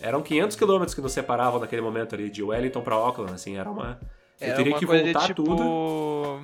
[0.00, 3.70] Eram 500 quilômetros que nos separavam naquele momento ali, de Wellington pra Auckland, assim, era
[3.70, 4.00] uma.
[4.40, 5.44] Era eu teria que voltar tipo...
[5.44, 6.40] tudo.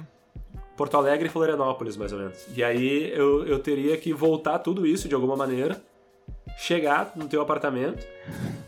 [0.76, 2.46] Porto Alegre e Florianópolis, mais ou menos.
[2.54, 5.82] E aí eu, eu teria que voltar tudo isso de alguma maneira
[6.58, 8.06] chegar no teu apartamento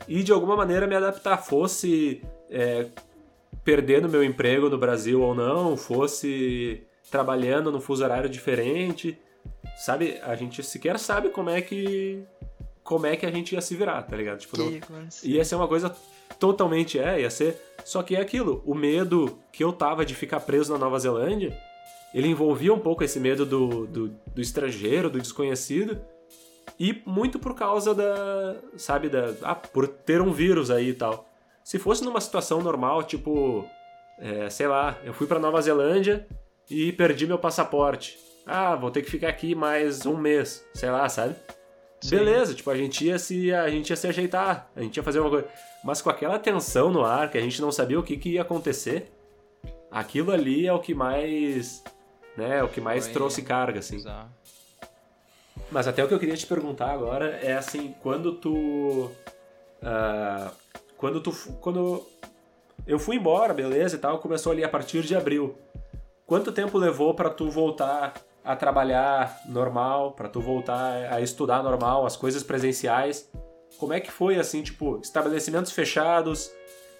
[0.06, 1.36] e de alguma maneira me adaptar.
[1.36, 2.86] Fosse é,
[3.62, 9.18] perdendo meu emprego no Brasil ou não, fosse trabalhando num fuso horário diferente.
[9.76, 12.22] Sabe, a gente sequer sabe como é que
[12.88, 14.38] como é que a gente ia se virar, tá ligado?
[14.38, 14.80] Tipo, não,
[15.22, 15.94] ia ser uma coisa
[16.40, 17.60] totalmente é, ia ser.
[17.84, 21.54] Só que é aquilo, o medo que eu tava de ficar preso na Nova Zelândia,
[22.14, 26.00] ele envolvia um pouco esse medo do, do, do estrangeiro, do desconhecido,
[26.80, 28.56] e muito por causa da.
[28.78, 29.34] Sabe, da.
[29.42, 31.28] Ah, por ter um vírus aí e tal.
[31.62, 33.68] Se fosse numa situação normal, tipo.
[34.18, 36.26] É, sei lá, eu fui para Nova Zelândia
[36.70, 38.18] e perdi meu passaporte.
[38.46, 41.36] Ah, vou ter que ficar aqui mais um mês, sei lá, sabe?
[42.00, 42.16] Sim.
[42.16, 45.20] Beleza, tipo, a gente ia se a gente ia se ajeitar, a gente ia fazer
[45.20, 45.48] uma coisa.
[45.82, 48.42] Mas com aquela tensão no ar, que a gente não sabia o que, que ia
[48.42, 49.10] acontecer,
[49.90, 51.82] aquilo ali é o que mais,
[52.36, 53.96] né, é o que mais Foi trouxe carga, assim.
[53.96, 54.28] Exato.
[55.70, 59.10] Mas até o que eu queria te perguntar agora é assim, quando tu.
[59.82, 60.50] Uh,
[60.96, 61.32] quando tu.
[61.60, 62.06] Quando
[62.86, 65.58] eu fui embora, beleza e tal, começou ali a partir de abril.
[66.26, 68.14] Quanto tempo levou para tu voltar
[68.48, 73.30] a trabalhar normal, para tu voltar a estudar normal, as coisas presenciais?
[73.78, 76.50] Como é que foi assim, tipo, estabelecimentos fechados?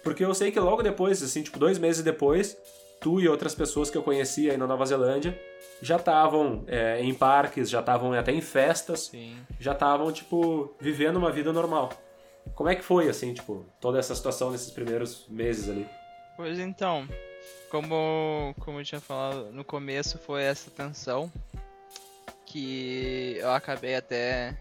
[0.03, 2.55] Porque eu sei que logo depois, assim, tipo, dois meses depois,
[3.01, 5.35] tu e outras pessoas que eu conhecia aí na Nova Zelândia
[5.81, 9.35] já estavam é, em parques, já estavam até em festas, Sim.
[9.59, 11.89] já estavam, tipo, vivendo uma vida normal.
[12.53, 15.87] Como é que foi, assim, tipo, toda essa situação nesses primeiros meses ali?
[16.37, 17.07] Pois então,
[17.69, 21.31] como, como eu tinha falado no começo, foi essa tensão
[22.45, 24.57] que eu acabei até.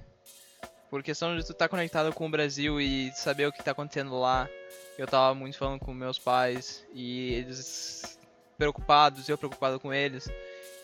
[0.91, 3.73] Por questão de tu estar tá conectado com o Brasil e saber o que está
[3.73, 4.49] acontecendo lá,
[4.97, 8.19] eu tava muito falando com meus pais e eles
[8.57, 10.29] preocupados, eu preocupado com eles.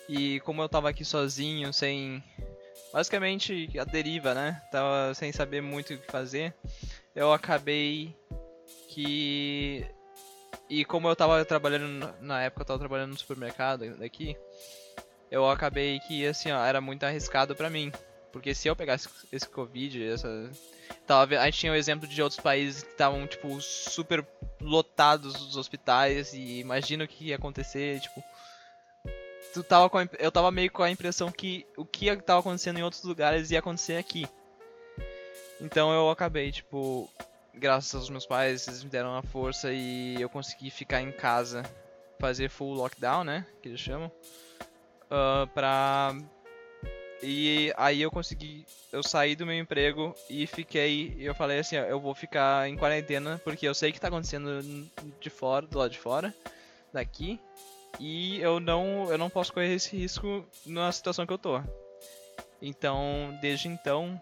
[0.08, 2.22] E como eu tava aqui sozinho, sem.
[2.92, 4.62] Basicamente a deriva, né?
[4.70, 6.54] Tava sem saber muito o que fazer.
[7.14, 8.14] Eu acabei
[8.88, 9.84] que.
[10.68, 12.14] E como eu tava trabalhando.
[12.20, 14.36] Na época eu tava trabalhando no supermercado daqui.
[15.30, 17.92] Eu acabei que, assim, ó, era muito arriscado para mim.
[18.32, 20.50] Porque se eu pegasse esse Covid, essa.
[21.06, 24.26] Tava, a gente tinha o exemplo de outros países que estavam, tipo, super
[24.60, 26.32] lotados os hospitais.
[26.32, 28.22] E imagina o que ia acontecer, tipo
[29.54, 32.78] tu tava com a, eu tava meio com a impressão que o que tava acontecendo
[32.80, 34.26] em outros lugares ia acontecer aqui.
[35.60, 37.08] Então eu acabei, tipo,
[37.56, 41.62] graças aos meus pais, eles me deram a força e eu consegui ficar em casa,
[42.18, 44.10] fazer full lockdown, né, que eles chamam,
[45.06, 46.16] uh, pra...
[47.22, 51.82] E aí eu consegui, eu saí do meu emprego e fiquei, eu falei assim, ó,
[51.84, 54.60] eu vou ficar em quarentena porque eu sei que tá acontecendo
[55.18, 56.34] de fora, do lado de fora,
[56.92, 57.40] daqui,
[57.98, 61.62] e eu não, eu não posso correr esse risco na situação que eu tô.
[62.60, 64.20] Então, desde então.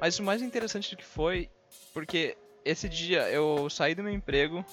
[0.00, 1.48] Mas o mais interessante que foi,
[1.92, 4.64] porque esse dia eu saí do meu emprego,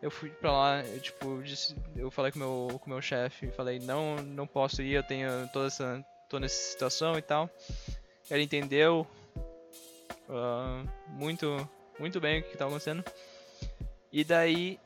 [0.00, 3.50] eu fui pra lá, eu, tipo, disse, eu falei com meu, o com meu chefe,
[3.50, 7.50] falei, não, não posso ir, eu tenho toda essa, tô nessa situação e tal.
[8.30, 9.06] Ele entendeu
[10.28, 11.68] uh, muito,
[11.98, 13.04] muito bem o que estava acontecendo.
[14.12, 14.78] E daí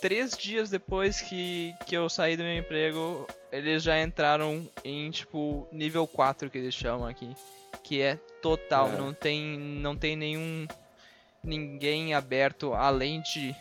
[0.00, 5.66] três dias depois que, que eu saí do meu emprego, eles já entraram em, tipo,
[5.72, 7.34] nível 4 que eles chamam aqui.
[7.82, 8.96] Que é total, é.
[8.96, 10.66] não tem não tem nenhum
[11.42, 13.54] ninguém aberto além de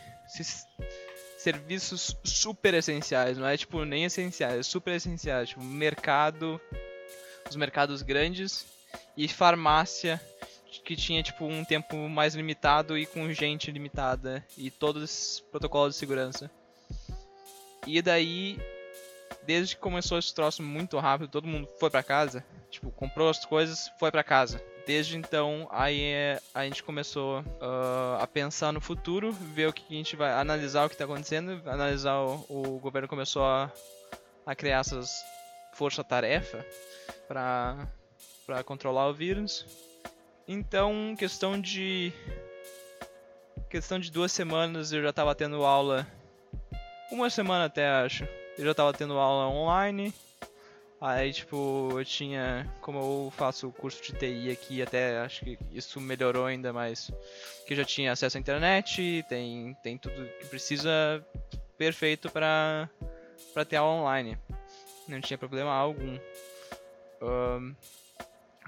[1.38, 6.60] serviços super essenciais, não é tipo nem essenciais, é super essenciais, tipo mercado,
[7.50, 8.66] os mercados grandes
[9.16, 10.22] e farmácia,
[10.84, 15.94] que tinha tipo um tempo mais limitado e com gente limitada e todos os protocolos
[15.94, 16.52] de segurança.
[17.86, 18.60] E daí,
[19.44, 23.46] desde que começou esse troço muito rápido, todo mundo foi para casa, tipo, comprou as
[23.46, 24.62] coisas, foi para casa.
[24.88, 29.84] Desde então, aí é, a gente começou uh, a pensar no futuro, ver o que
[29.90, 33.70] a gente vai analisar o que está acontecendo, analisar o, o governo começou a,
[34.46, 35.10] a criar essas
[35.74, 36.66] força-tarefa
[37.28, 37.86] para
[38.46, 39.66] para controlar o vírus.
[40.48, 42.14] Então, questão de
[43.70, 46.08] questão de duas semanas eu já estava tendo aula,
[47.12, 48.24] uma semana até acho,
[48.58, 50.14] eu já estava tendo aula online.
[51.00, 55.58] Aí, tipo, eu tinha, como eu faço o curso de TI aqui, até acho que
[55.72, 57.12] isso melhorou ainda mais,
[57.68, 61.24] que eu já tinha acesso à internet, tem, tem tudo que precisa
[61.78, 62.90] perfeito para
[63.54, 64.38] para ter aula online.
[65.08, 66.18] Não tinha problema algum.
[67.22, 67.76] Um,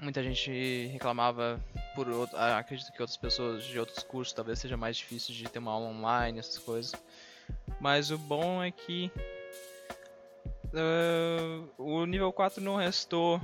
[0.00, 1.60] muita gente reclamava
[1.94, 5.44] por outro, ah, acredito que outras pessoas de outros cursos talvez seja mais difícil de
[5.48, 6.92] ter uma aula online essas coisas
[7.78, 9.10] mas o bom é que
[10.72, 13.40] uh, o nível 4 não restou.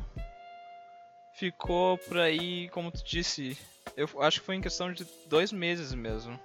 [1.34, 3.58] Ficou por aí como tu disse
[3.96, 6.38] eu acho que foi em questão de dois meses mesmo.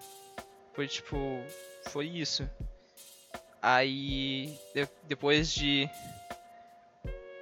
[0.73, 1.17] Foi tipo
[1.89, 2.49] foi isso.
[3.61, 5.89] Aí de, depois de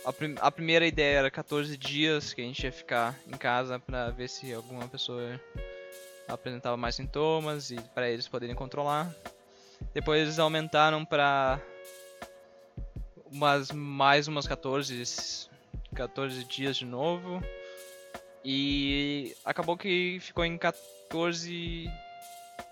[0.04, 3.80] a, prim a, primeira ideia era 14 dias que a gente ia ficar em casa
[3.80, 5.40] para ver se alguma pessoa
[6.28, 9.14] apresentava mais sintomas e para eles poderem controlar.
[9.94, 11.60] Depois eles aumentaram para
[13.32, 15.50] umas mais umas 14
[15.96, 17.42] 14 dias de novo.
[18.44, 21.90] E acabou que ficou em 14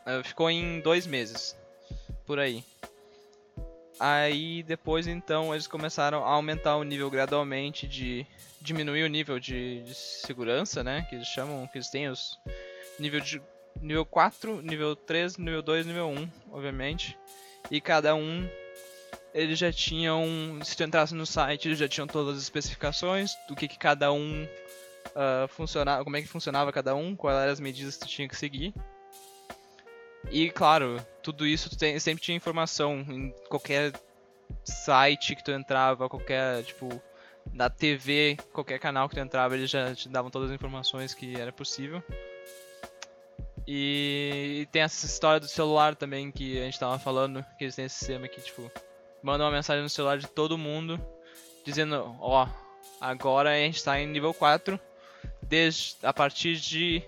[0.06, 1.58] uh, ficou em dois meses
[2.26, 2.64] por aí.
[4.00, 8.26] Aí depois então eles começaram a aumentar o nível gradualmente de
[8.62, 12.38] diminuir o nível de, de, segurança, né, que eles chamam, que eles têm os
[13.00, 13.42] nível de
[13.82, 17.18] nível 4, nível 3, nível 2, nível 1, obviamente.
[17.70, 18.48] E cada um
[19.38, 20.26] eles já tinham,
[20.64, 24.12] se tu entrasse no site, eles já tinham todas as especificações do que, que cada
[24.12, 28.10] um uh, funcionava, como é que funcionava cada um, quais eram as medidas que tu
[28.10, 28.74] tinha que seguir.
[30.32, 33.94] E claro, tudo isso tem, sempre tinha informação em qualquer
[34.64, 37.00] site que tu entrava, qualquer, tipo,
[37.54, 41.40] na TV, qualquer canal que tu entrava, eles já te davam todas as informações que
[41.40, 42.04] era possível.
[43.68, 47.86] E tem essa história do celular também que a gente tava falando, que eles têm
[47.86, 48.72] esse sistema que, tipo,
[49.22, 51.00] manda uma mensagem no celular de todo mundo,
[51.66, 52.50] dizendo, ó, oh,
[53.00, 54.80] agora a gente tá em nível 4,
[55.42, 57.04] desde, a partir de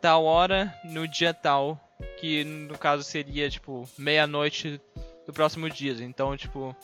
[0.00, 1.78] tal hora, no dia tal,
[2.18, 4.80] que no caso seria tipo meia-noite
[5.26, 5.92] do próximo dia.
[6.02, 6.74] Então, tipo,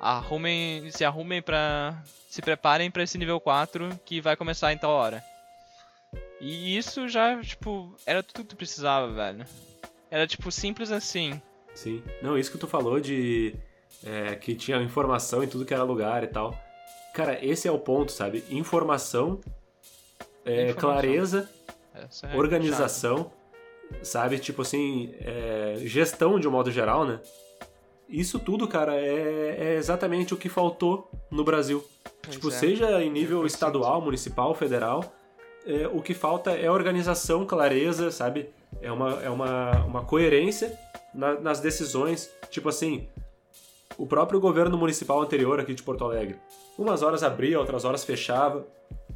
[0.00, 4.90] arrumem, se arrumem para se preparem para esse nível 4 que vai começar em tal
[4.90, 5.24] hora.
[6.40, 9.44] E isso já, tipo, era tudo que tu precisava, velho.
[10.10, 11.40] Era tipo simples assim.
[11.78, 12.02] Sim.
[12.20, 13.54] Não, isso que tu falou de
[14.04, 16.58] é, que tinha informação em tudo que era lugar e tal.
[17.14, 18.42] Cara, esse é o ponto, sabe?
[18.50, 19.40] Informação,
[20.44, 20.80] é, informação.
[20.80, 21.48] clareza,
[22.24, 23.30] é organização
[24.02, 24.40] sabe?
[24.40, 27.20] Tipo assim, é, gestão de um modo geral, né?
[28.08, 31.84] Isso tudo, cara, é, é exatamente o que faltou no Brasil.
[32.22, 32.50] Pois tipo, é.
[32.50, 35.14] seja em nível estadual, municipal, federal,
[35.92, 38.50] o que falta é organização, clareza, sabe?
[38.82, 40.76] É uma, é uma, uma coerência
[41.14, 42.30] na, nas decisões.
[42.50, 43.08] Tipo assim,
[43.96, 46.36] o próprio governo municipal anterior aqui de Porto Alegre.
[46.78, 48.66] Umas horas abria, outras horas fechava.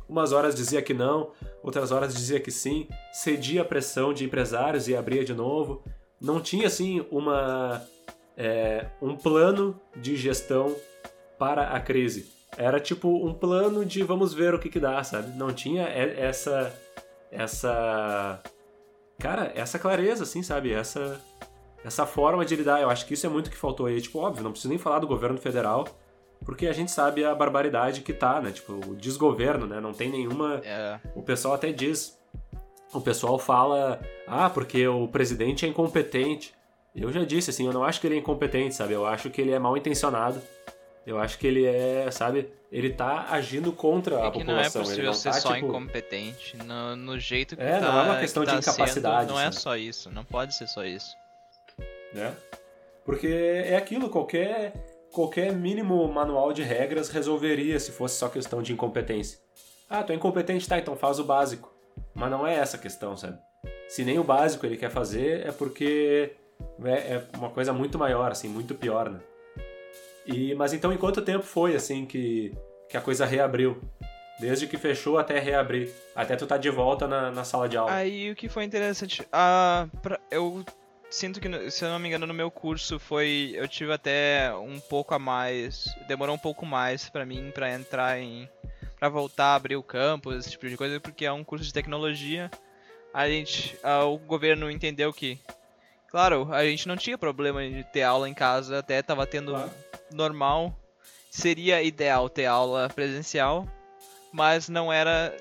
[0.09, 1.31] Umas horas dizia que não,
[1.63, 5.83] outras horas dizia que sim, cedia a pressão de empresários e abria de novo.
[6.21, 7.83] Não tinha assim uma
[8.37, 10.77] é, um plano de gestão
[11.39, 12.31] para a crise.
[12.57, 15.37] Era tipo um plano de vamos ver o que, que dá, sabe?
[15.37, 16.79] Não tinha essa
[17.31, 18.43] essa
[19.19, 20.73] cara, essa clareza assim, sabe?
[20.73, 21.19] Essa
[21.85, 22.81] essa forma de lidar.
[22.81, 24.01] Eu acho que isso é muito que faltou aí.
[24.01, 25.87] Tipo, óbvio, não preciso nem falar do governo federal,
[26.45, 28.51] porque a gente sabe a barbaridade que tá, né?
[28.51, 29.81] Tipo, o desgoverno, né?
[29.81, 30.61] Não tem nenhuma.
[30.65, 30.99] É.
[31.15, 32.21] O pessoal até diz.
[32.93, 36.55] O pessoal fala, ah, porque o presidente é incompetente.
[36.95, 38.93] Eu já disse, assim, eu não acho que ele é incompetente, sabe?
[38.93, 40.43] Eu acho que ele é mal intencionado.
[41.07, 42.51] Eu acho que ele é, sabe?
[42.71, 44.55] Ele tá agindo contra é a população.
[44.55, 45.67] Não é possível ele não ser tá, só tipo...
[45.67, 46.57] incompetente.
[46.59, 47.81] No, no jeito que é, tá.
[47.81, 49.21] não é uma questão tá de incapacidade.
[49.21, 49.59] Sendo, não é assim.
[49.59, 50.11] só isso.
[50.11, 51.17] Não pode ser só isso.
[52.15, 52.35] Né?
[53.05, 54.73] Porque é aquilo, qualquer
[55.13, 59.39] qualquer mínimo manual de regras resolveria se fosse só questão de incompetência.
[59.89, 61.71] Ah, tu é incompetente, tá, então faz o básico.
[62.15, 63.39] Mas não é essa a questão, sabe?
[63.89, 66.33] Se nem o básico ele quer fazer, é porque
[66.83, 69.21] é, é uma coisa muito maior, assim, muito pior, né?
[70.27, 72.55] E, mas então, em quanto tempo foi, assim, que,
[72.89, 73.83] que a coisa reabriu?
[74.41, 75.93] Desde que fechou até reabrir.
[76.17, 77.93] Até tu tá de volta na, na sala de aula.
[77.93, 80.65] Aí o que foi interessante, ah, pra- eu
[81.13, 83.53] sinto que, se eu não me engano, no meu curso foi.
[83.55, 85.87] Eu tive até um pouco a mais.
[86.09, 88.49] Demorou um pouco mais pra mim pra entrar em.
[88.99, 91.73] pra voltar a abrir o campus, esse tipo de coisa, porque é um curso de
[91.73, 92.51] tecnologia.
[93.13, 93.79] A gente.
[93.83, 95.39] ah, o governo entendeu que.
[96.11, 99.71] Claro, a gente não tinha problema de ter aula em casa, até tava tendo Claro.
[100.13, 100.77] normal.
[101.31, 103.67] Seria ideal ter aula presencial,
[104.31, 105.35] mas não era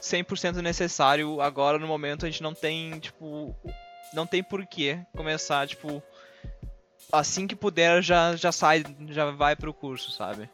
[0.00, 3.52] 100% necessário agora no momento a gente não tem tipo
[4.12, 6.02] não tem porquê começar tipo
[7.10, 10.48] assim que puder já já sai já vai pro curso sabe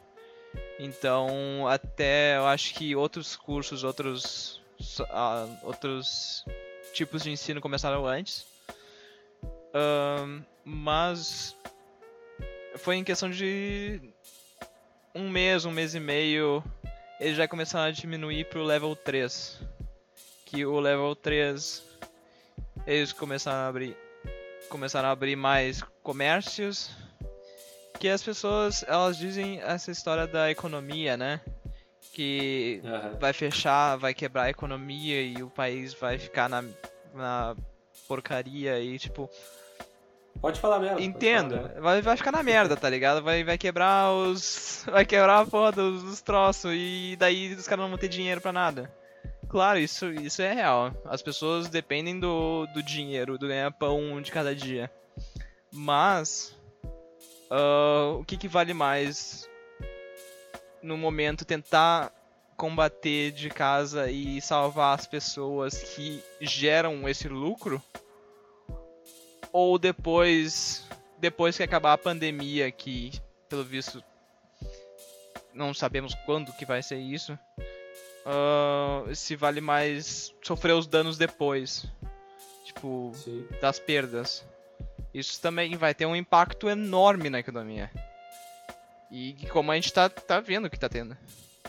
[0.79, 4.61] então até eu acho que outros cursos outros
[5.09, 6.45] ah, outros
[6.93, 8.45] tipos de ensino começaram antes
[9.73, 11.55] Ahn, mas
[12.77, 14.01] foi em questão de
[15.13, 16.63] um mês um mês e meio
[17.19, 19.59] eles já começaram a diminuir pro level 3.
[20.45, 21.83] Que o level 3
[22.85, 23.97] eles começaram a abrir
[24.69, 26.91] começaram a abrir mais comércios.
[27.99, 31.41] Que as pessoas, elas dizem essa história da economia, né?
[32.13, 33.17] Que Aham.
[33.19, 36.63] vai fechar, vai quebrar a economia e o país vai ficar na,
[37.13, 37.55] na
[38.07, 39.29] porcaria e tipo,
[40.41, 41.01] Pode falar merda.
[41.01, 41.55] Entendo.
[41.55, 41.81] falar merda.
[41.81, 43.21] Vai, vai ficar na merda, tá ligado?
[43.21, 44.85] Vai, vai quebrar os.
[44.89, 48.39] Vai quebrar a porra dos, dos troços e daí os caras não vão ter dinheiro
[48.39, 48.89] pra nada.
[49.49, 50.93] Claro, isso, isso é real.
[51.05, 54.89] As pessoas dependem do, do dinheiro, do ganha-pão de cada dia.
[55.71, 56.55] Mas.
[57.49, 59.49] ah, o que, que vale mais
[60.81, 62.13] no momento tentar
[62.55, 67.83] combater de casa e salvar as pessoas que geram esse lucro?
[69.51, 70.87] ou depois
[71.17, 73.11] depois que acabar a pandemia que
[73.47, 74.03] pelo visto
[75.53, 77.37] não sabemos quando que vai ser isso
[78.25, 81.85] ah, se vale mais sofrer os danos depois
[82.65, 83.45] tipo Sim.
[83.61, 84.45] das perdas
[85.13, 87.89] isso também vai ter um impacto enorme na economia
[89.11, 91.17] e como a gente tá, tá vendo que tá tendo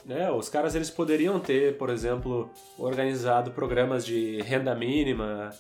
[0.09, 5.51] É, os caras eles poderiam ter, por exemplo, organizado programas de renda mínima,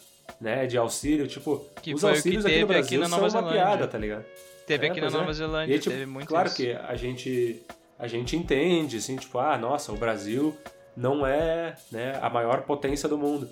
[0.41, 3.41] né, de auxílio, tipo, Que os auxílios aqui no aqui Brasil na são Nova uma
[3.43, 3.63] Zelândia.
[3.63, 4.25] piada, tá ligado?
[4.67, 5.11] teve É, aqui na é.
[5.11, 6.57] Nova Zelândia aí, tipo, teve muito claro isso.
[6.57, 7.63] que a gente
[7.99, 10.57] a gente entende, assim, tipo, ah, nossa, o Brasil
[11.01, 13.49] não é, né, a maior potência do mundo.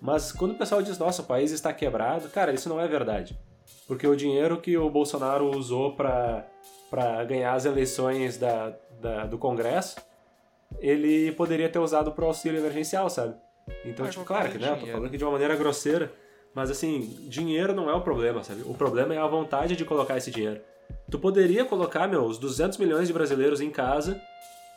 [0.00, 3.38] Mas quando o pessoal diz, nossa, o país está quebrado, cara, isso não é verdade.
[3.86, 6.44] Porque o dinheiro que o Bolsonaro usou para
[6.90, 9.96] para ganhar as eleições da, da- do Congresso,
[10.80, 13.34] ele poderia ter usado pro auxílio emergencial, sabe?
[13.84, 14.92] Então, Mas tipo, claro que né, o eu tô dinheiro?
[14.92, 16.10] falando aqui de uma maneira grosseira,
[16.54, 18.62] mas assim, dinheiro não é o problema, sabe?
[18.64, 20.60] O problema é a vontade de colocar esse dinheiro.
[21.10, 24.18] Tu poderia colocar, meu, os 200 milhões de brasileiros em casa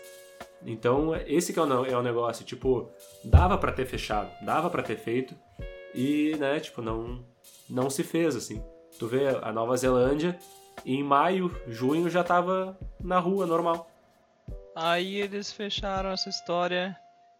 [0.65, 2.45] Então, esse que é o, é o negócio.
[2.45, 2.89] Tipo,
[3.23, 5.35] dava pra ter fechado, dava pra ter feito
[5.95, 7.23] e, né, tipo, não,
[7.69, 8.63] não se fez, assim.
[8.99, 10.39] Tu vê a Nova Zelândia,
[10.85, 13.91] em maio, junho já tava na rua, normal.
[14.75, 16.97] Aí eles fecharam essa história.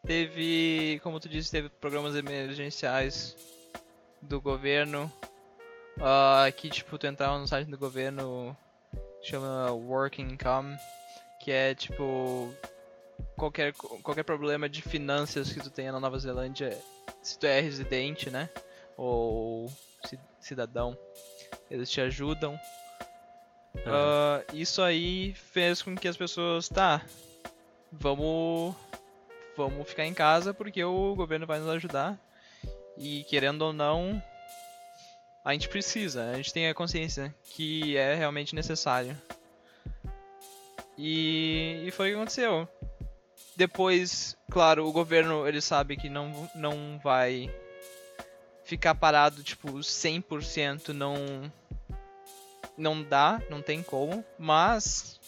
[0.07, 3.37] Teve, como tu disse, teve programas emergenciais
[4.21, 5.11] do governo.
[6.01, 8.57] ah, que tipo, tu entrava no site do governo,
[9.23, 10.77] chama Working Income,
[11.41, 12.53] que é tipo
[13.37, 16.79] qualquer, qualquer problema de finanças que tu tenha na Nova Zelândia,
[17.23, 18.49] se tu é residente, né?
[18.97, 19.73] Ou
[20.05, 20.97] ci- cidadão,
[21.71, 22.59] eles te ajudam.
[23.87, 27.03] Ah, isso aí fez com que as pessoas, tá,
[27.91, 28.75] vamos,
[29.57, 32.19] vamos ficar em casa porque o governo vai nos ajudar.
[32.97, 34.23] E querendo ou não,
[35.45, 39.17] a gente precisa, a gente tem a consciência que é realmente necessário.
[40.97, 42.69] E, e foi o que aconteceu.
[43.57, 47.53] Depois, claro, o governo ele sabe que não, não vai
[48.65, 51.53] ficar parado, tipo, 100% não
[52.77, 55.21] não dá, não tem como, mas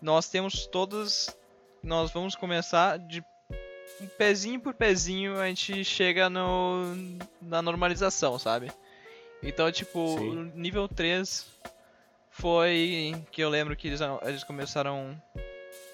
[0.00, 1.34] nós temos todos
[1.82, 3.22] nós vamos começar de
[4.16, 6.94] pezinho por pezinho a gente chega no
[7.40, 8.72] na normalização, sabe?
[9.42, 10.52] Então, tipo, Sim.
[10.54, 11.46] nível 3
[12.30, 15.20] foi que eu lembro que eles, eles começaram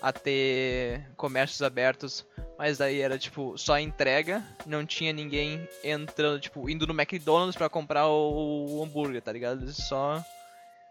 [0.01, 2.25] a ter comércios abertos,
[2.57, 7.69] mas daí era tipo só entrega, não tinha ninguém entrando, tipo, indo no McDonald's pra
[7.69, 9.63] comprar o, o hambúrguer, tá ligado?
[9.63, 10.25] Eles só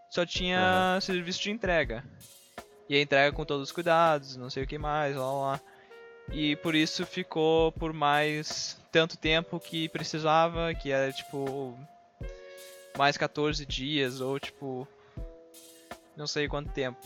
[0.09, 2.03] só tinha serviço de entrega.
[2.89, 5.61] E a entrega com todos os cuidados, não sei o que mais, lá lá.
[6.31, 11.77] E por isso ficou por mais tanto tempo que precisava, que era tipo
[12.97, 14.87] mais 14 dias ou tipo
[16.17, 16.99] não sei quanto tempo.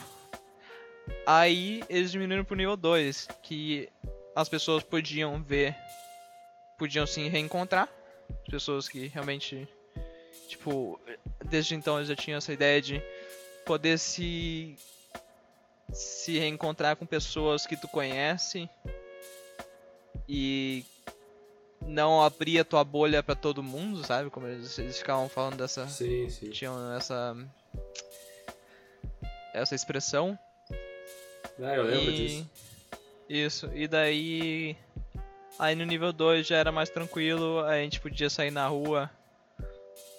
[1.25, 3.89] Aí eles diminuíram pro nível 2, que
[4.35, 5.75] as pessoas podiam ver,
[6.77, 7.89] podiam se reencontrar,
[8.41, 9.67] as pessoas que realmente
[10.47, 10.99] tipo,
[11.45, 13.01] desde então eles já tinham essa ideia de
[13.65, 14.77] poder se
[15.91, 18.67] se reencontrar com pessoas que tu conhece
[20.27, 20.83] e
[21.81, 24.29] não abrir a tua bolha para todo mundo, sabe?
[24.29, 25.87] Como eles, eles ficavam falando dessa.
[25.87, 26.49] Sim, sim.
[26.49, 27.35] Tinham essa.
[29.53, 30.37] Essa expressão.
[31.59, 32.15] Ah, eu lembro e...
[32.15, 32.49] disso.
[33.29, 33.71] Isso.
[33.73, 34.75] E daí.
[35.59, 39.09] Aí no nível 2 já era mais tranquilo, a gente podia sair na rua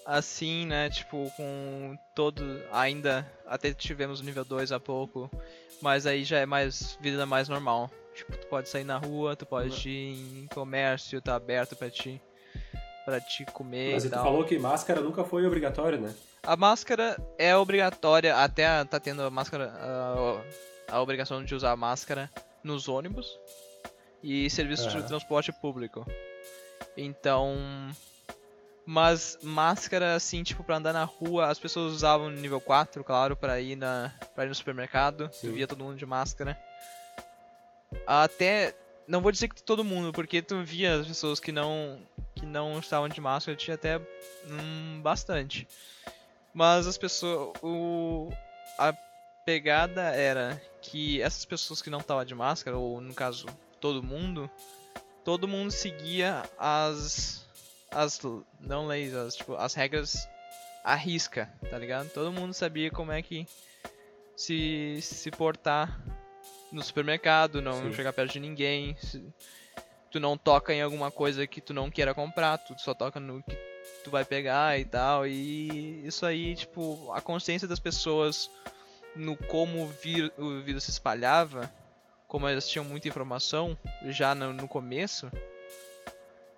[0.05, 0.91] assim, né?
[0.91, 2.63] Tipo, com todo.
[2.73, 3.31] Ainda.
[3.47, 5.31] Até tivemos o nível 2 há pouco.
[5.81, 6.97] Mas aí já é mais.
[7.01, 7.91] Vida mais normal.
[8.15, 12.21] Tipo, tu pode sair na rua, tu pode ir em comércio, tá aberto pra ti.
[13.05, 14.25] Pra te comer Mas e tu tal.
[14.25, 16.15] falou que máscara nunca foi obrigatório, né?
[16.43, 19.73] A máscara é obrigatória, até tá tendo a máscara.
[19.77, 20.43] A,
[20.97, 22.31] a obrigação de usar a máscara
[22.63, 23.39] nos ônibus
[24.23, 25.03] e serviços Aham.
[25.03, 26.07] de transporte público.
[26.97, 27.57] Então.
[28.87, 33.35] Mas máscara, assim, tipo, pra andar na rua, as pessoas usavam no nível 4, claro,
[33.35, 35.31] pra ir, na, pra ir no supermercado.
[35.33, 35.49] Sim.
[35.49, 36.59] Tu via todo mundo de máscara.
[38.07, 38.75] Até.
[39.07, 41.99] Não vou dizer que todo mundo, porque tu via as pessoas que não.
[42.35, 43.99] que não estavam de máscara, tinha até.
[44.47, 45.67] hum, bastante.
[46.53, 47.53] Mas as pessoas.
[47.63, 48.31] O,
[48.79, 48.93] a
[49.45, 53.47] pegada era que essas pessoas que não estavam de máscara, ou no caso,
[53.81, 54.51] todo mundo,
[55.25, 57.44] todo mundo seguia as.
[57.95, 58.21] As.
[58.61, 60.29] não leis, as, tipo, as regras
[60.85, 62.11] à risca, tá ligado?
[62.11, 63.47] Todo mundo sabia como é que
[64.37, 66.01] se, se portar
[66.73, 67.95] no supermercado, não Sim.
[67.95, 69.25] chegar perto de ninguém, se-
[70.11, 73.43] tu não toca em alguma coisa que tu não queira comprar, tu só toca no
[73.43, 73.57] que
[74.05, 75.27] tu vai pegar e tal.
[75.27, 78.51] E isso aí, tipo, a consciência das pessoas
[79.17, 81.73] no como o, o vírus se espalhava,
[82.27, 85.31] como elas tinham muita informação já no, no começo,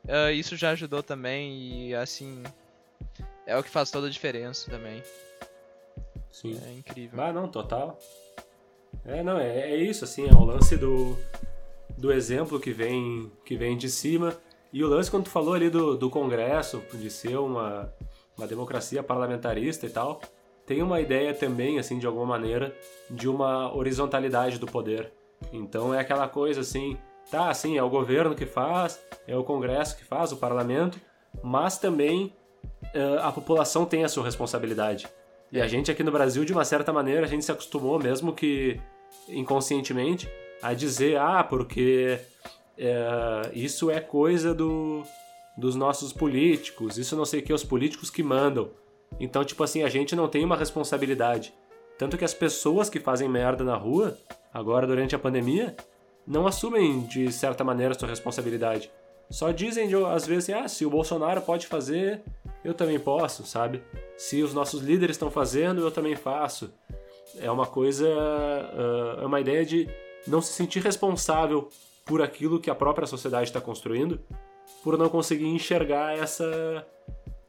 [0.09, 2.43] ah, isso já ajudou também e assim
[3.47, 5.03] é o que faz toda a diferença também.
[6.31, 6.59] Sim.
[6.67, 7.23] É incrível.
[7.23, 7.99] Ah, não, total.
[9.05, 11.17] É, não, é, é isso, assim, é o lance do,
[11.97, 14.37] do exemplo que vem, que vem de cima.
[14.73, 17.93] E o lance, quando tu falou ali do, do Congresso, de ser uma,
[18.37, 20.21] uma democracia parlamentarista e tal,
[20.67, 22.77] tem uma ideia também, assim, de alguma maneira,
[23.09, 25.13] de uma horizontalidade do poder.
[25.53, 26.99] Então é aquela coisa assim,
[27.31, 31.01] tá, assim, é o governo que faz, é o Congresso que faz, o parlamento,
[31.43, 32.33] mas também
[32.95, 35.07] eh, a população tem a sua responsabilidade.
[35.53, 38.33] E a gente aqui no Brasil, de uma certa maneira, a gente se acostumou, mesmo
[38.33, 38.81] que
[39.29, 40.29] inconscientemente,
[40.63, 42.19] a dizer, ah, porque
[42.77, 45.03] é, isso é coisa do,
[45.57, 48.71] dos nossos políticos, isso não sei o que, os políticos que mandam.
[49.21, 51.55] Então, tipo assim, a gente não tem uma responsabilidade.
[51.99, 54.19] Tanto que as pessoas que fazem merda na rua,
[54.53, 55.75] agora durante a pandemia,
[56.27, 58.91] não assumem de certa maneira sua responsabilidade.
[59.31, 62.23] Só dizem, às vezes, ah, se o Bolsonaro pode fazer,
[62.65, 63.83] eu também posso, sabe?
[64.17, 66.73] Se os nossos líderes estão fazendo, eu também faço.
[67.39, 68.07] É uma coisa.
[68.09, 69.89] ah, é uma ideia de
[70.27, 71.69] não se sentir responsável
[72.05, 74.21] por aquilo que a própria sociedade está construindo,
[74.83, 76.87] por não conseguir enxergar essa,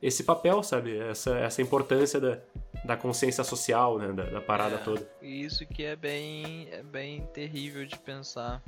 [0.01, 0.97] esse papel, sabe?
[0.97, 2.39] Essa, essa importância da,
[2.84, 4.11] da consciência social, né?
[4.11, 5.07] Da, da parada É, toda.
[5.21, 8.61] Isso que é bem, é bem terrível de pensar.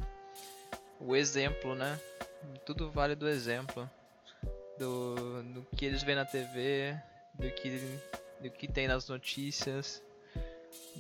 [1.00, 2.00] O exemplo, né?
[2.66, 3.90] Tudo vale do exemplo.
[4.78, 6.98] Do, do que eles veem na TV,
[7.34, 7.82] do que,
[8.42, 10.02] do que tem nas notícias.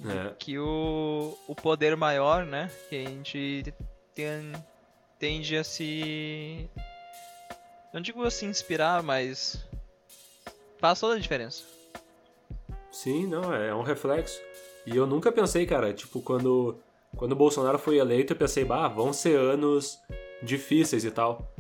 [0.06, 0.34] É.
[0.38, 2.70] Que o, o poder maior, né?
[2.90, 3.74] Que a gente
[4.16, 4.54] tem,
[5.18, 6.70] tende a se.
[7.94, 9.66] Não digo assim inspirar, mas.
[10.78, 11.64] Faz toda a diferença.
[12.92, 14.40] Sim, não, é um reflexo.
[14.86, 16.78] E eu nunca pensei, cara, tipo, quando,
[17.16, 19.98] quando o Bolsonaro foi eleito, eu pensei, bah, vão ser anos
[20.42, 21.52] difíceis e tal.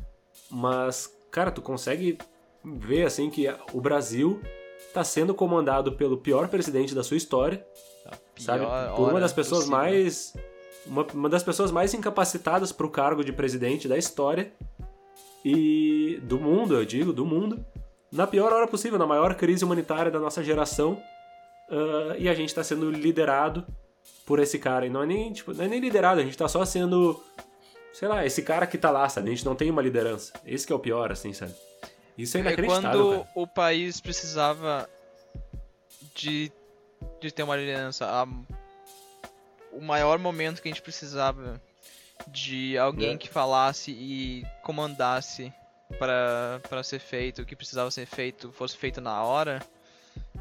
[0.49, 2.17] Mas, cara, tu consegue
[2.63, 4.41] ver, assim, que o Brasil
[4.93, 7.65] tá sendo comandado pelo pior presidente da sua história,
[8.37, 8.65] sabe?
[8.65, 9.77] Pior Por uma das pessoas possível.
[9.77, 10.33] mais...
[10.85, 14.51] Uma, uma das pessoas mais incapacitadas pro cargo de presidente da história
[15.43, 17.63] e do mundo, eu digo, do mundo,
[18.11, 20.99] na pior hora possível, na maior crise humanitária da nossa geração,
[21.69, 23.65] ah, e a gente tá sendo liderado
[24.25, 24.85] por esse cara.
[24.85, 27.21] E não é nem, tipo, não é nem liderado, a gente tá só sendo,
[27.93, 29.27] sei lá, esse cara que tá lá, sabe?
[29.29, 30.33] A gente não tem uma liderança.
[30.45, 31.53] Esse que é o pior, assim, sabe?
[32.17, 33.29] Isso é É inacreditável, quando cara.
[33.35, 34.89] o país precisava
[36.15, 36.51] de,
[37.21, 38.27] de ter uma liderança há
[39.71, 41.61] o maior momento que a gente precisava
[42.27, 43.17] de alguém É.
[43.17, 45.53] que falasse e comandasse
[45.97, 49.61] para para ser feito, o que precisava ser feito, fosse feito na hora,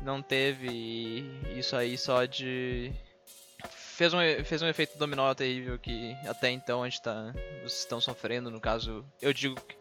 [0.03, 1.25] não teve
[1.57, 2.93] isso aí só de
[3.71, 7.33] fez um fez um efeito dominó terrível que até então a gente tá
[7.63, 9.77] vocês estão sofrendo, no caso, eu digo que-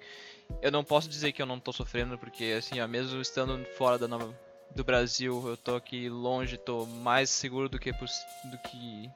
[0.62, 3.98] eu não posso dizer que eu não tô sofrendo porque assim, ó, mesmo estando fora
[3.98, 4.34] da nova
[4.76, 7.98] do Brasil, eu tô aqui longe, tô mais seguro do que do
[8.64, 9.10] que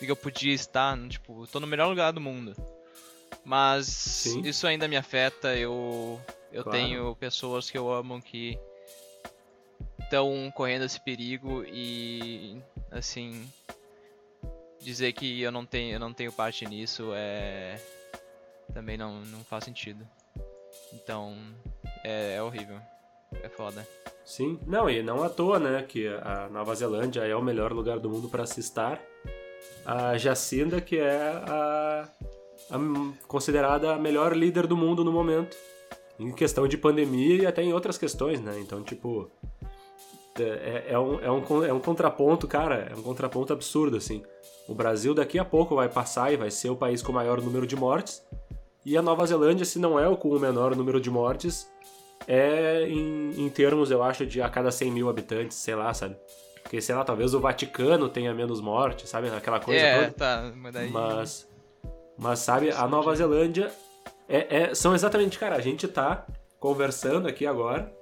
[0.00, 2.54] do que eu podia estar, tipo, tô no melhor lugar do mundo.
[3.44, 4.40] Mas Sim.
[4.42, 6.20] isso ainda me afeta, eu
[6.52, 6.78] eu Claro.
[6.78, 8.58] tenho pessoas que eu amo que
[10.10, 13.48] estão correndo esse perigo e assim
[14.80, 17.80] dizer que eu não tenho eu não tenho parte nisso é
[18.74, 20.04] também não, não faz sentido.
[20.92, 21.36] Então
[22.02, 22.78] é, é horrível.
[23.42, 23.86] É foda.
[24.24, 28.00] Sim, não, e não à toa, né, que a Nova Zelândia é o melhor lugar
[28.00, 29.00] do mundo para se estar.
[29.84, 32.08] A Jacinda, que é a,
[32.70, 32.78] a
[33.28, 35.56] considerada a melhor líder do mundo no momento,
[36.18, 38.58] em questão de pandemia e até em outras questões, né?
[38.60, 39.30] Então, tipo,
[40.42, 44.22] é, é um, é, um, é um contraponto, cara, é um contraponto absurdo, assim.
[44.68, 47.40] O Brasil daqui a pouco vai passar e vai ser o país com o maior
[47.40, 48.22] número de mortes,
[48.84, 51.70] e a Nova Zelândia, se não é o com o menor número de mortes,
[52.26, 56.16] é em, em termos, eu acho, de a cada 100 mil habitantes, sei lá, sabe?
[56.62, 59.28] Porque, sei lá, talvez o Vaticano tenha menos mortes, sabe?
[59.28, 60.12] Aquela coisa é, toda.
[60.12, 61.48] tá, mas daí Mas,
[62.16, 63.70] mas sabe, a Nova Zelândia
[64.28, 66.26] é, é- são exatamente, cara, a gente tá
[66.58, 67.92] conversando aqui agora,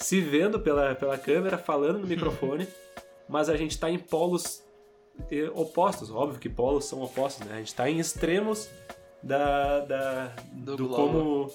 [0.00, 2.66] se vendo pela, pela câmera, falando no microfone,
[3.28, 4.62] mas a gente tá em polos
[5.54, 6.10] opostos.
[6.10, 7.54] Óbvio que polos são opostos, né?
[7.54, 8.68] A gente tá em extremos
[9.22, 11.50] da, da, Do do, como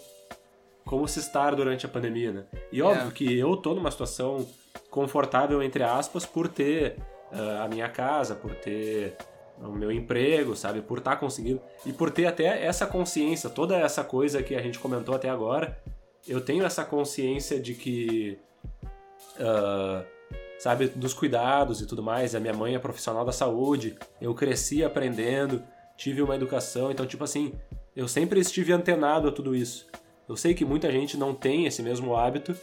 [0.86, 2.44] como se estar durante a pandemia, né?
[2.72, 3.12] E óbvio É.
[3.12, 4.48] que eu tô numa situação
[4.92, 6.98] confortável, entre aspas, por ter
[7.32, 9.18] ah, a minha casa, por ter
[9.60, 10.82] o meu emprego, sabe?
[10.82, 11.60] Por estar conseguindo.
[11.88, 15.76] E por ter até essa consciência, toda essa coisa que a gente comentou até agora,
[16.28, 18.38] eu tenho essa consciência de que.
[19.40, 20.06] ah,
[20.58, 22.36] sabe, dos cuidados e tudo mais.
[22.36, 25.64] A minha mãe é profissional da saúde, eu cresci aprendendo,
[25.98, 27.54] tive uma educação, então, tipo assim,
[27.96, 29.88] eu sempre estive antenado a tudo isso.
[30.28, 32.56] Eu sei que muita gente não tem esse mesmo hábito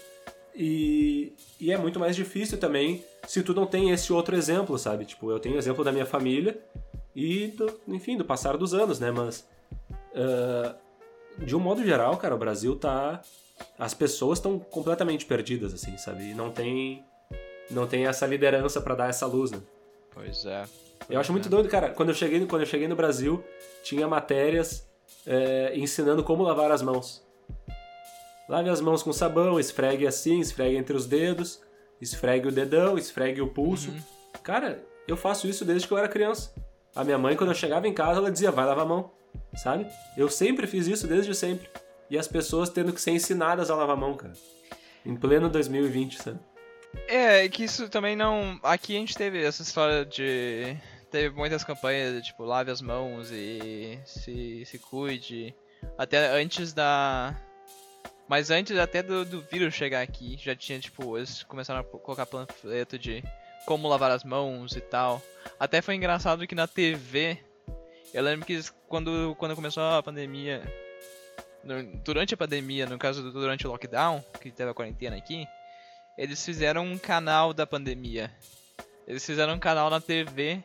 [0.54, 5.04] e, e é muito mais difícil também se tu não tem esse outro exemplo, sabe?
[5.04, 6.60] Tipo, eu tenho o exemplo da minha família
[7.14, 9.10] e, do, enfim, do passar dos anos, né?
[9.10, 9.46] Mas,
[10.14, 10.74] ah,
[11.38, 13.22] de um modo geral, cara, o Brasil tá...
[13.78, 16.30] As pessoas estão completamente perdidas, assim, sabe?
[16.30, 17.04] E não tem,
[17.70, 19.60] não tem essa liderança pra dar essa luz, né?
[20.10, 20.64] Pois é.
[21.08, 21.90] Eu acho muito doido, cara.
[21.90, 23.42] Quando eu cheguei, quando eu cheguei no Brasil,
[23.82, 24.88] tinha matérias
[25.26, 27.22] é, ensinando como lavar as mãos.
[28.48, 31.60] Lave as mãos com sabão, esfregue assim, esfregue entre os dedos,
[32.00, 33.90] esfregue o dedão, esfregue o pulso.
[34.42, 36.52] Cara, eu faço isso desde que eu era criança.
[36.94, 39.10] A minha mãe, quando eu chegava em casa, ela dizia, vai lavar a mão,
[39.54, 39.86] sabe?
[40.16, 41.68] Eu sempre fiz isso desde sempre.
[42.12, 44.34] E as pessoas tendo que ser ensinadas a lavar a mão, cara.
[45.04, 46.38] Em pleno 2020, sabe?
[47.08, 48.60] É, que isso também não.
[48.62, 50.76] Aqui a gente teve essa história de.
[51.10, 55.54] Teve muitas campanhas, de, tipo, lave as mãos e se, se cuide.
[55.96, 57.34] Até antes da.
[58.28, 62.26] Mas antes até do, do vírus chegar aqui, já tinha, tipo, eles começaram a colocar
[62.26, 63.24] panfleto de
[63.64, 65.22] como lavar as mãos e tal.
[65.58, 67.38] Até foi engraçado que na TV,
[68.12, 70.62] eu lembro que quando, quando começou a pandemia,
[71.64, 75.46] no- durante a pandemia, no caso durante o lockdown, que teve a quarentena aqui,
[76.18, 78.30] eles fizeram um canal da pandemia.
[79.06, 80.62] Eles fizeram um canal na TV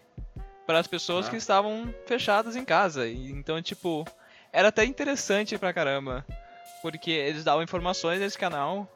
[0.66, 1.30] para as pessoas Ah.
[1.32, 3.08] que estavam fechadas em casa.
[3.08, 4.06] E, então, tipo,
[4.52, 6.26] era até interessante pra caramba.
[6.82, 8.88] Porque eles davam informações nesse canal.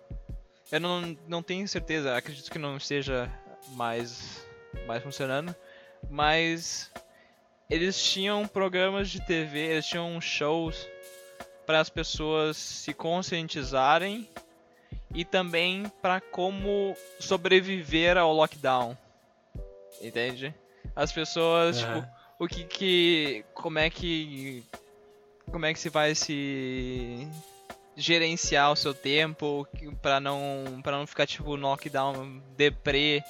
[0.72, 3.30] Eu não, não tenho certeza, acredito que não esteja
[3.70, 4.46] mais,
[4.86, 5.56] mais funcionando.
[6.10, 6.92] Mas
[7.70, 10.88] eles tinham programas de TV, eles tinham shows
[11.72, 14.28] para as pessoas se conscientizarem
[15.16, 18.98] e também para como sobreviver ao lockdown.
[20.02, 20.54] Entende?
[20.94, 22.06] As pessoas, tipo,
[22.38, 24.66] o que que como é que
[25.50, 27.26] como é que se vai se
[27.96, 29.66] gerenciar o seu tempo
[30.02, 33.24] para não para não ficar tipo no lockdown deprê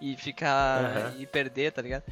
[0.00, 1.14] e ficar Aham.
[1.20, 2.02] e perder, tá ligado?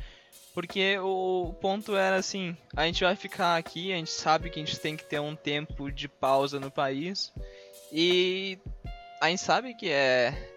[0.54, 4.64] Porque o ponto era assim, a gente vai ficar aqui, a gente sabe que a
[4.64, 7.32] gente tem que ter um tempo de pausa no país
[7.90, 8.58] e
[9.20, 10.50] a gente sabe que é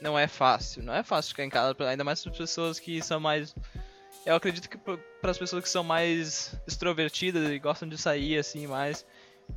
[0.00, 3.18] não é fácil, não é fácil ficar em casa, ainda mais para pessoas que são
[3.18, 3.54] mais
[4.24, 8.68] eu acredito que para as pessoas que são mais extrovertidas e gostam de sair assim
[8.68, 9.04] mais,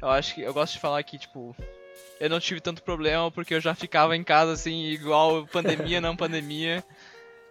[0.02, 1.56] eu acho que eu gosto de falar que tipo
[2.20, 6.16] eu não tive tanto problema porque eu já ficava em casa assim igual pandemia não
[6.16, 6.84] pandemia.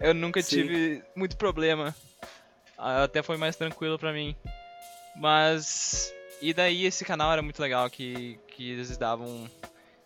[0.00, 0.56] Eu nunca Sim.
[0.56, 1.94] tive muito problema.
[2.82, 4.34] Ah, Até foi mais tranquilo pra mim.
[5.16, 6.12] Mas.
[6.40, 9.48] E daí esse canal era muito legal que, que eles davam.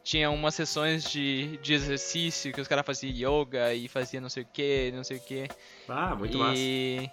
[0.05, 3.13] Tinha umas sessões de, de exercício que os caras faziam
[3.43, 5.49] yoga e faziam não sei o que, não sei o que.
[5.89, 6.55] Ah, muito massa.
[6.57, 7.11] e...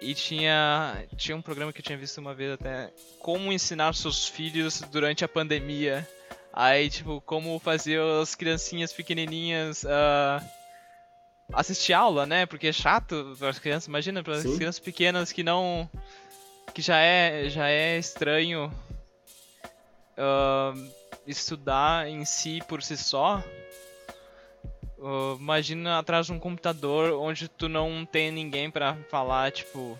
[0.00, 2.92] E tinha, tinha um programa que eu tinha visto uma vez até.
[3.18, 6.08] Como ensinar seus filhos durante a pandemia.
[6.52, 10.40] Aí, tipo, como fazer as criancinhas pequenininhas ah,
[11.52, 12.46] assistir aula, né?
[12.46, 13.86] Porque é chato para as crianças.
[13.88, 15.88] Imagina, para as crianças pequenas que não.
[16.74, 18.72] que já é, já é estranho
[20.16, 20.72] ah,
[21.26, 23.42] estudar em si por si só.
[25.00, 29.98] Ah, imagina atrás de um computador onde tu não tem ninguém pra falar, tipo.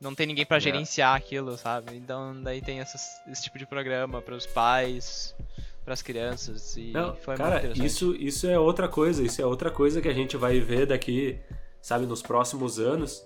[0.00, 0.60] Não tem ninguém pra É.
[0.60, 1.96] gerenciar aquilo, sabe?
[1.96, 5.34] Então daí tem essas- esse tipo de programa pros pais,
[5.88, 7.86] pras crianças e Não, foi muito cara, interessante.
[7.86, 11.38] isso, isso é outra coisa, isso é outra coisa que a gente vai ver daqui,
[11.80, 13.24] sabe, nos próximos anos.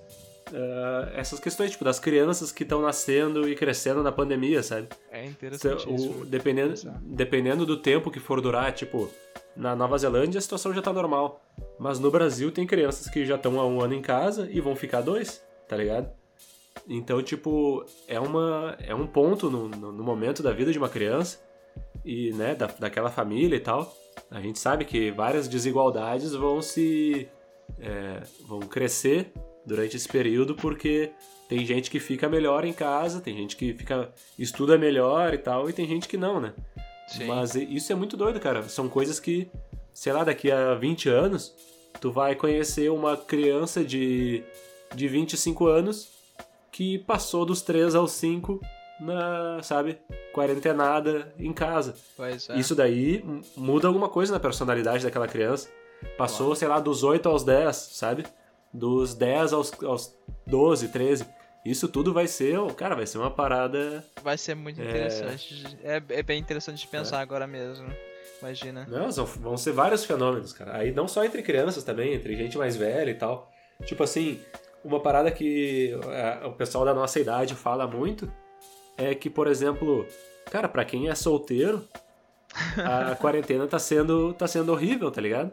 [0.54, 4.88] Ah, essas questões, tipo, das crianças que estão nascendo e crescendo na pandemia, sabe?
[5.10, 6.24] É interessante o- isso.
[6.26, 9.10] dependendo, dependendo do tempo que for durar, tipo,
[9.56, 11.42] na Nova Zelândia a situação já tá normal.
[11.80, 14.76] Mas no Brasil tem crianças que já estão há um ano em casa e vão
[14.76, 16.08] ficar dois, tá ligado?
[16.88, 20.88] Então, tipo, é, uma, é um ponto no, no, no momento da vida de uma
[20.88, 21.38] criança
[22.04, 23.94] e, né, da, daquela família e tal.
[24.30, 27.28] A gente sabe que várias desigualdades vão se.
[27.78, 29.32] é, vão crescer
[29.64, 31.12] durante esse período porque
[31.48, 35.68] tem gente que fica melhor em casa, tem gente que fica estuda melhor e tal,
[35.68, 36.54] e tem gente que não, né?
[37.06, 37.26] Sim.
[37.26, 38.62] Mas isso é muito doido, cara.
[38.68, 39.50] São coisas que,
[39.92, 41.54] sei lá, daqui a 20 anos,
[42.00, 44.42] tu vai conhecer uma criança de,
[44.94, 46.08] de 25 anos
[46.70, 48.60] que passou dos 3 aos 5
[49.02, 49.98] na, sabe,
[50.32, 51.94] quarentenada em casa.
[52.16, 52.56] Pois é.
[52.56, 53.24] Isso daí
[53.56, 55.68] muda alguma coisa na personalidade daquela criança.
[56.16, 58.24] Passou, sei lá, dos 8 aos 10, sabe?
[58.72, 60.16] Dos 10 aos, aos
[60.46, 61.26] 12, 13.
[61.64, 64.04] Isso tudo vai ser, cara, vai ser uma parada.
[64.22, 64.84] Vai ser muito É.
[64.88, 65.54] interessante.
[65.54, 67.86] de- É, é bem interessante de pensar agora mesmo.
[68.40, 68.84] Imagina.
[68.90, 70.76] Não, vão ser vários fenômenos, cara.
[70.78, 73.48] Aí não só entre crianças também, entre gente mais velha e tal.
[73.84, 74.40] Tipo assim,
[74.84, 78.28] uma parada que é, o pessoal da nossa idade fala muito
[79.10, 80.06] é que, por exemplo,
[80.50, 81.86] cara, pra quem é solteiro,
[82.84, 85.52] a quarentena tá sendo, tá sendo horrível, tá ligado?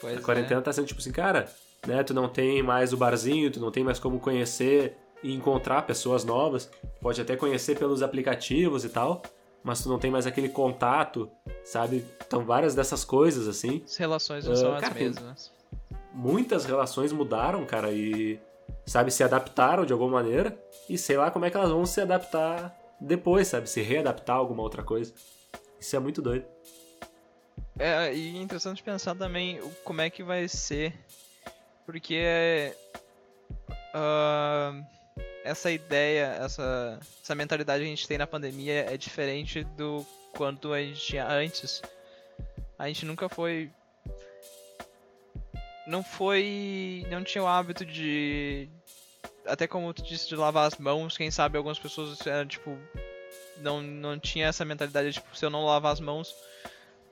[0.00, 1.48] Pois A quarentena tá sendo tipo assim, cara,
[1.86, 2.02] né?
[2.02, 6.24] Tu não tem mais o barzinho, tu não tem mais como conhecer e encontrar pessoas
[6.24, 6.70] novas.
[7.00, 9.22] Pode até conhecer pelos aplicativos e tal,
[9.64, 11.28] mas tu não tem mais aquele contato,
[11.64, 12.04] sabe?
[12.26, 13.82] Então várias dessas coisas assim.
[13.84, 15.52] As relações não Ah, são as cara, tem- mesmas.
[16.14, 18.38] Muitas relações mudaram, cara, e
[18.86, 20.56] sabe se adaptaram de alguma maneira
[20.88, 23.68] e sei lá como é que elas vão se adaptar depois, sabe?
[23.68, 25.12] Se readaptar a alguma outra coisa.
[25.80, 26.44] Isso é muito doido.
[27.78, 30.92] É, e interessante pensar também como é que vai ser.
[31.86, 32.74] Porque
[33.94, 34.72] ah,
[35.44, 40.04] essa ideia, essa, essa mentalidade que a gente tem na pandemia é diferente do
[40.36, 41.82] quanto a gente tinha antes.
[42.78, 43.70] A gente nunca foi.
[45.86, 47.06] Não foi.
[47.10, 48.68] Não tinha o hábito de.
[49.48, 51.16] Até como tu disse, de lavar as mãos.
[51.16, 52.78] Quem sabe algumas pessoas eram tipo.
[53.58, 56.32] Não, não tinha essa mentalidade, tipo, se eu não lavar as mãos,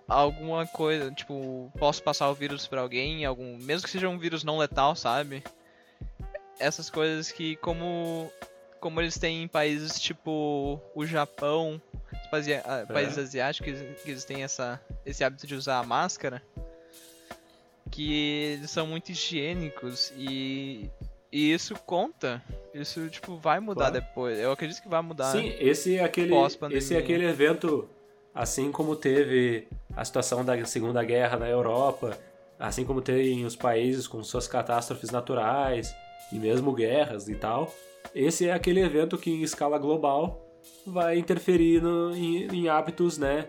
[0.08, 4.44] alguma coisa, tipo, posso passar o vírus pra alguém, algum, mesmo que seja um vírus
[4.44, 5.42] não letal, sabe?
[6.58, 8.30] Essas coisas que como
[8.80, 11.80] como eles têm em países tipo o Japão,
[12.30, 16.42] países, ah, países asiáticos que eles têm essa esse hábito de usar a máscara,
[17.90, 20.88] que eles são muito higiênicos e
[21.36, 22.42] e isso conta.
[22.74, 23.94] Isso tipo vai mudar Claro.
[24.06, 24.38] depois.
[24.38, 25.32] Eu acredito que vai mudar.
[25.32, 26.34] Sim, esse é aquele,
[26.72, 27.88] esse é aquele evento,
[28.34, 32.18] assim como teve a situação da Segunda Guerra na Europa,
[32.58, 35.94] assim como tem os países com suas catástrofes naturais
[36.32, 37.72] e mesmo guerras e tal.
[38.14, 40.42] Esse é aquele evento que em escala global
[40.86, 43.48] vai interferir no- em, em hábitos, né,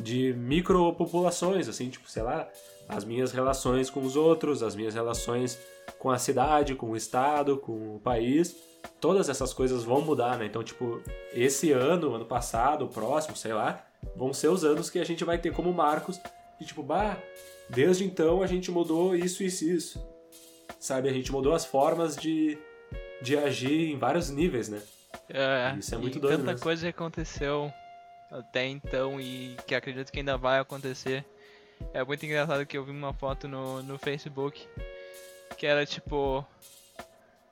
[0.00, 2.48] de micropopulações, assim, tipo, sei lá,
[2.88, 5.58] as minhas relações com os outros, as minhas relações
[6.04, 8.54] com a cidade, com o estado, com o país,
[9.00, 10.44] todas essas coisas vão mudar, né?
[10.44, 11.00] Então, tipo,
[11.32, 13.82] esse ano, ano passado, o próximo, sei lá,
[14.14, 16.20] vão ser os anos que a gente vai ter como marcos
[16.60, 17.16] de tipo, bah,
[17.70, 20.06] desde então a gente mudou isso, isso e isso.
[20.78, 21.08] Sabe?
[21.08, 22.58] A gente mudou as formas de,
[23.22, 24.82] de agir em vários níveis, né?
[25.30, 26.62] É, Isso é muito e doido tanta mesmo.
[26.62, 27.72] coisa aconteceu
[28.30, 31.24] até então e que acredito que ainda vai acontecer.
[31.94, 34.68] É muito engraçado que eu vi uma foto no, no Facebook
[35.64, 36.44] que era tipo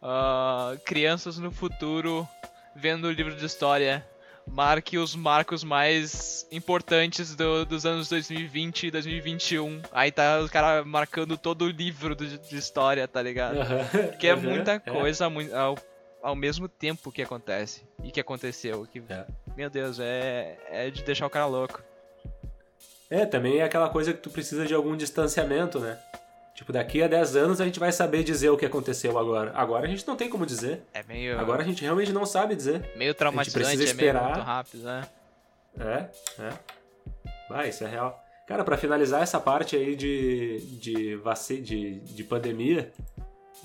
[0.02, 2.28] ah, crianças no futuro
[2.76, 4.06] vendo o livro de história.
[4.46, 9.80] marque os marcos mais importantes do- dos anos 2020 e 2021.
[9.92, 13.58] Aí tá os caras marcando todo o livro do- de história, tá ligado?
[13.60, 15.78] Aham, Que é aham, muita coisa mui- ao,
[16.22, 17.82] ao mesmo tempo que acontece.
[18.04, 18.86] E que aconteceu.
[18.92, 19.24] Que, É.
[19.56, 21.80] Meu Deus, é, é de deixar o cara louco.
[23.08, 25.98] É, também é aquela coisa que tu precisa de algum distanciamento, né?
[26.54, 29.52] Tipo, daqui a 10 anos a gente vai saber dizer o que aconteceu agora.
[29.54, 30.82] Agora a gente não tem como dizer.
[30.92, 32.90] É meio, Agora a gente realmente não sabe dizer.
[32.94, 34.34] meio traumatizante, precisa é meio esperar.
[34.34, 35.08] muito rápido, né?
[35.80, 36.52] É, é.
[37.48, 38.22] Vai, isso é real.
[38.46, 42.92] Cara, pra finalizar essa parte aí de, de, vaci de, de pandemia,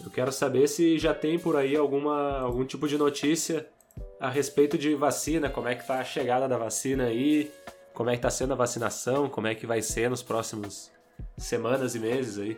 [0.03, 3.67] eu quero saber se já tem por aí alguma, algum tipo de notícia
[4.19, 7.51] a respeito de vacina, como é que tá a chegada da vacina aí,
[7.93, 10.91] como é que tá sendo a vacinação, como é que vai ser nos próximos
[11.37, 12.57] semanas e meses aí.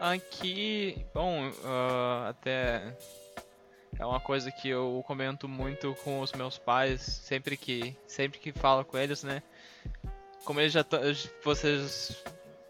[0.00, 2.96] Aqui, bom, ah, até
[3.98, 8.52] é uma coisa que eu comento muito com os meus pais, sempre que sempre que
[8.52, 9.42] falo com eles, né?
[10.44, 11.00] Como eles já estão,
[11.42, 12.22] vocês,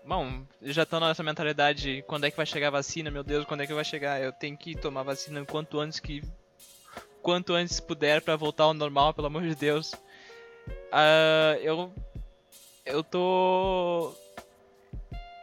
[0.06, 3.10] bom, já estão nessa mentalidade, quando é que vai chegar a vacina?
[3.10, 4.22] Meu Deus, quando é que vai chegar?
[4.22, 6.22] Eu tenho que tomar vacina quanto antes que
[7.20, 9.94] quanto antes puder pra voltar ao normal, pelo amor de Deus.
[10.90, 11.92] Ah, eu
[12.86, 14.14] eu tô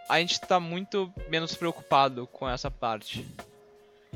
[0.10, 3.26] a gente tá muito menos preocupado com essa parte.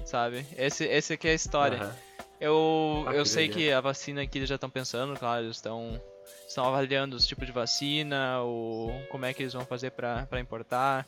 [0.06, 0.46] Sabe?
[0.58, 1.78] Esse, esse aqui é a história.
[1.78, 1.96] Aham.
[2.40, 5.58] Eu, Ah, eu que sei que a vacina aqui eles já estão pensando, claro, eles
[5.58, 6.02] estão
[6.48, 10.40] estão avaliando os tipos de vacina, o como é que eles vão fazer pra pra
[10.40, 11.06] importar.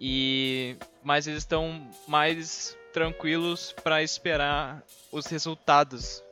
[0.00, 4.82] E mas eles estão mais tranquilos pra esperar
[5.12, 6.22] os resultados.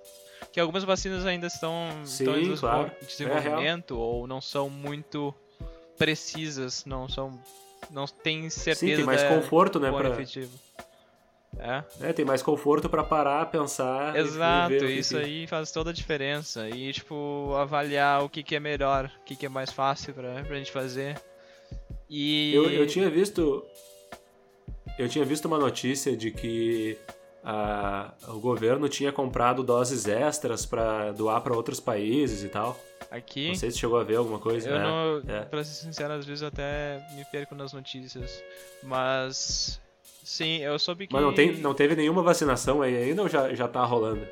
[0.51, 2.91] Que algumas vacinas ainda estão, Sim, estão em claro.
[3.01, 5.35] É desenvolvimento ou não são muito
[5.99, 7.39] precisas, não são
[7.91, 9.91] não tem certeza Sim, tem mais conforto, né?
[9.91, 10.59] Pra, efetivo.
[11.59, 11.85] É.
[12.01, 14.17] é, tem mais conforto pra parar, pensar.
[14.17, 16.69] e Exato, que isso que- aí faz toda a diferença.
[16.69, 20.43] E, tipo, avaliar o que, que é melhor, o que, que é mais fácil pra,
[20.43, 21.21] pra gente fazer.
[22.09, 22.55] E.
[22.55, 23.65] Eu, eu tinha visto.
[24.99, 26.99] Eu tinha visto uma notícia de que
[27.45, 32.79] a- o governo tinha comprado doses extras pra doar pra outros países e tal.
[33.11, 33.49] Aqui.
[33.49, 34.69] Não sei se chegou a ver alguma coisa.
[34.69, 35.23] Eu É, não.
[35.35, 35.41] é.
[35.43, 38.43] Pra ser sincero, às vezes eu até me perco nas notícias.
[38.83, 39.81] Mas.
[40.25, 41.13] Sim, eu soube que.
[41.13, 44.27] Mas não, tem, não teve nenhuma vacinação aí ainda ou já, já tá rolando?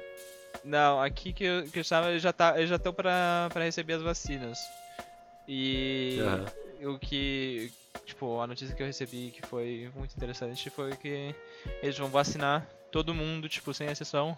[0.65, 3.65] Não, aqui que eu, que eu estava, eles já tá, eles já estão pra, pra
[3.65, 4.59] receber as vacinas.
[5.49, 6.93] E Aham.
[6.95, 7.73] o que,
[8.05, 11.35] tipo, a notícia que eu recebi que foi muito interessante foi que
[11.83, 14.37] eles vão vacinar todo mundo, tipo, sem exceção.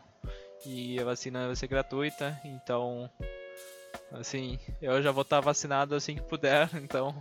[0.65, 3.11] E a vacina vai ser gratuita, então,
[4.13, 7.15] assim, eu já vou estar vacinado assim que puder, então...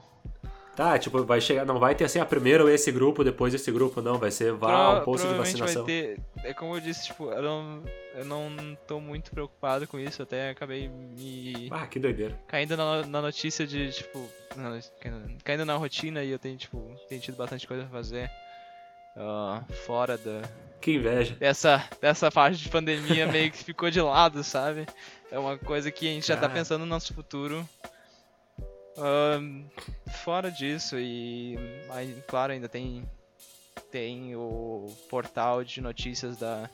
[0.76, 1.66] Tá, tipo, vai chegar.
[1.66, 4.18] Não vai ter assim, a primeiro esse grupo, depois esse grupo, não.
[4.18, 5.84] Vai ser vá ao posto de vacinação.
[5.84, 7.84] Vai ter, é como eu disse, tipo, eu não,
[8.16, 11.68] eu não tô muito preocupado com isso, até acabei me...
[11.70, 12.40] Ah, que doideira.
[12.48, 14.26] caindo na, na notícia de, tipo,
[14.56, 14.80] na-
[15.44, 18.32] caindo na rotina e eu tenho, tipo, tenho tido bastante coisa pra fazer
[19.16, 20.42] ah, fora da,
[20.80, 21.36] Que inveja.
[21.36, 24.86] dessa, dessa fase de pandemia meio que ficou de lado, sabe?
[25.32, 27.68] É uma coisa que a gente já tá pensando no nosso futuro.
[30.24, 31.58] Fora disso, e
[31.90, 33.04] aí, claro, ainda tem,
[33.92, 36.70] tem o portal de notícias da,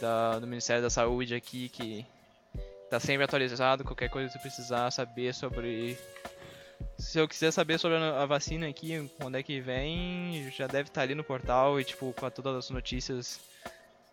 [0.00, 2.06] da, do Ministério da Saúde aqui que
[2.88, 3.84] tá sempre atualizado.
[3.84, 5.98] Qualquer coisa que tu precisar saber sobre.
[7.02, 11.02] Se eu quiser saber sobre a vacina aqui, quando é que vem, já deve estar
[11.02, 13.40] ali no portal e, tipo, com todas as notícias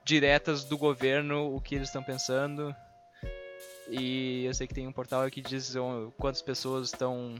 [0.03, 2.75] diretas do governo, o que eles estão pensando.
[3.89, 5.75] E eu sei que tem um portal que diz
[6.17, 7.35] quantas pessoas estão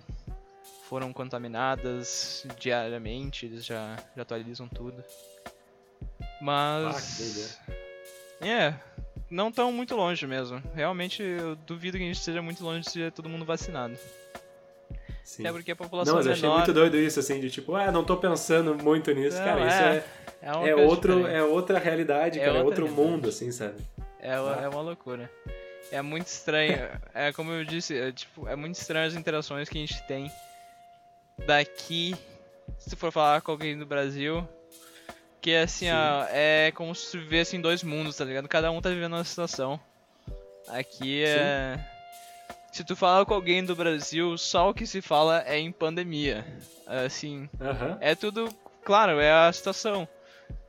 [0.88, 5.04] foram contaminadas diariamente, eles já, já atualizam tudo.
[6.24, 7.60] Ah, Mas.
[8.40, 8.74] é,
[9.30, 10.62] não tão muito longe mesmo.
[10.74, 13.98] Realmente eu duvido que a gente esteja muito longe de ser todo mundo vacinado.
[15.30, 15.44] Sim.
[15.44, 16.58] Até porque a população Não, mas é eu achei menor.
[16.58, 19.38] muito doido isso, assim, de tipo, ah, não tô pensando muito nisso.
[19.38, 20.04] Não, cara, é, isso é,
[20.42, 21.36] é, é, coisa outro, diferente.
[21.38, 23.12] é outra realidade, É cara, é outra outro realidade.
[23.12, 23.76] mundo, assim, sabe?
[24.20, 25.30] É, é uma loucura.
[25.92, 26.90] É muito estranho.
[27.14, 30.32] É como eu disse, é, tipo, é muito estranho as interações que a gente tem
[31.46, 32.16] daqui,
[32.80, 34.50] se for falar com alguém do Brasil,
[35.40, 35.92] que assim, Sim.
[35.94, 38.48] ó, é como se vivesse em dois mundos, tá ligado?
[38.48, 39.80] Cada um tá vivendo uma situação.
[40.68, 41.80] Aqui é.
[42.72, 46.46] Se tu falar com alguém do Brasil, só o que se fala é em pandemia.
[46.86, 47.98] Assim, Aham.
[48.00, 48.50] é tudo,
[48.84, 50.08] claro, é a situação.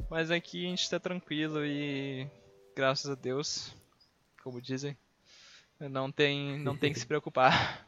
[0.09, 2.27] Mas aqui a gente tá tranquilo e
[2.75, 3.75] graças a Deus,
[4.43, 4.97] como dizem,
[5.79, 7.87] não tem, não tem que se preocupar.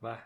[0.00, 0.24] Vá.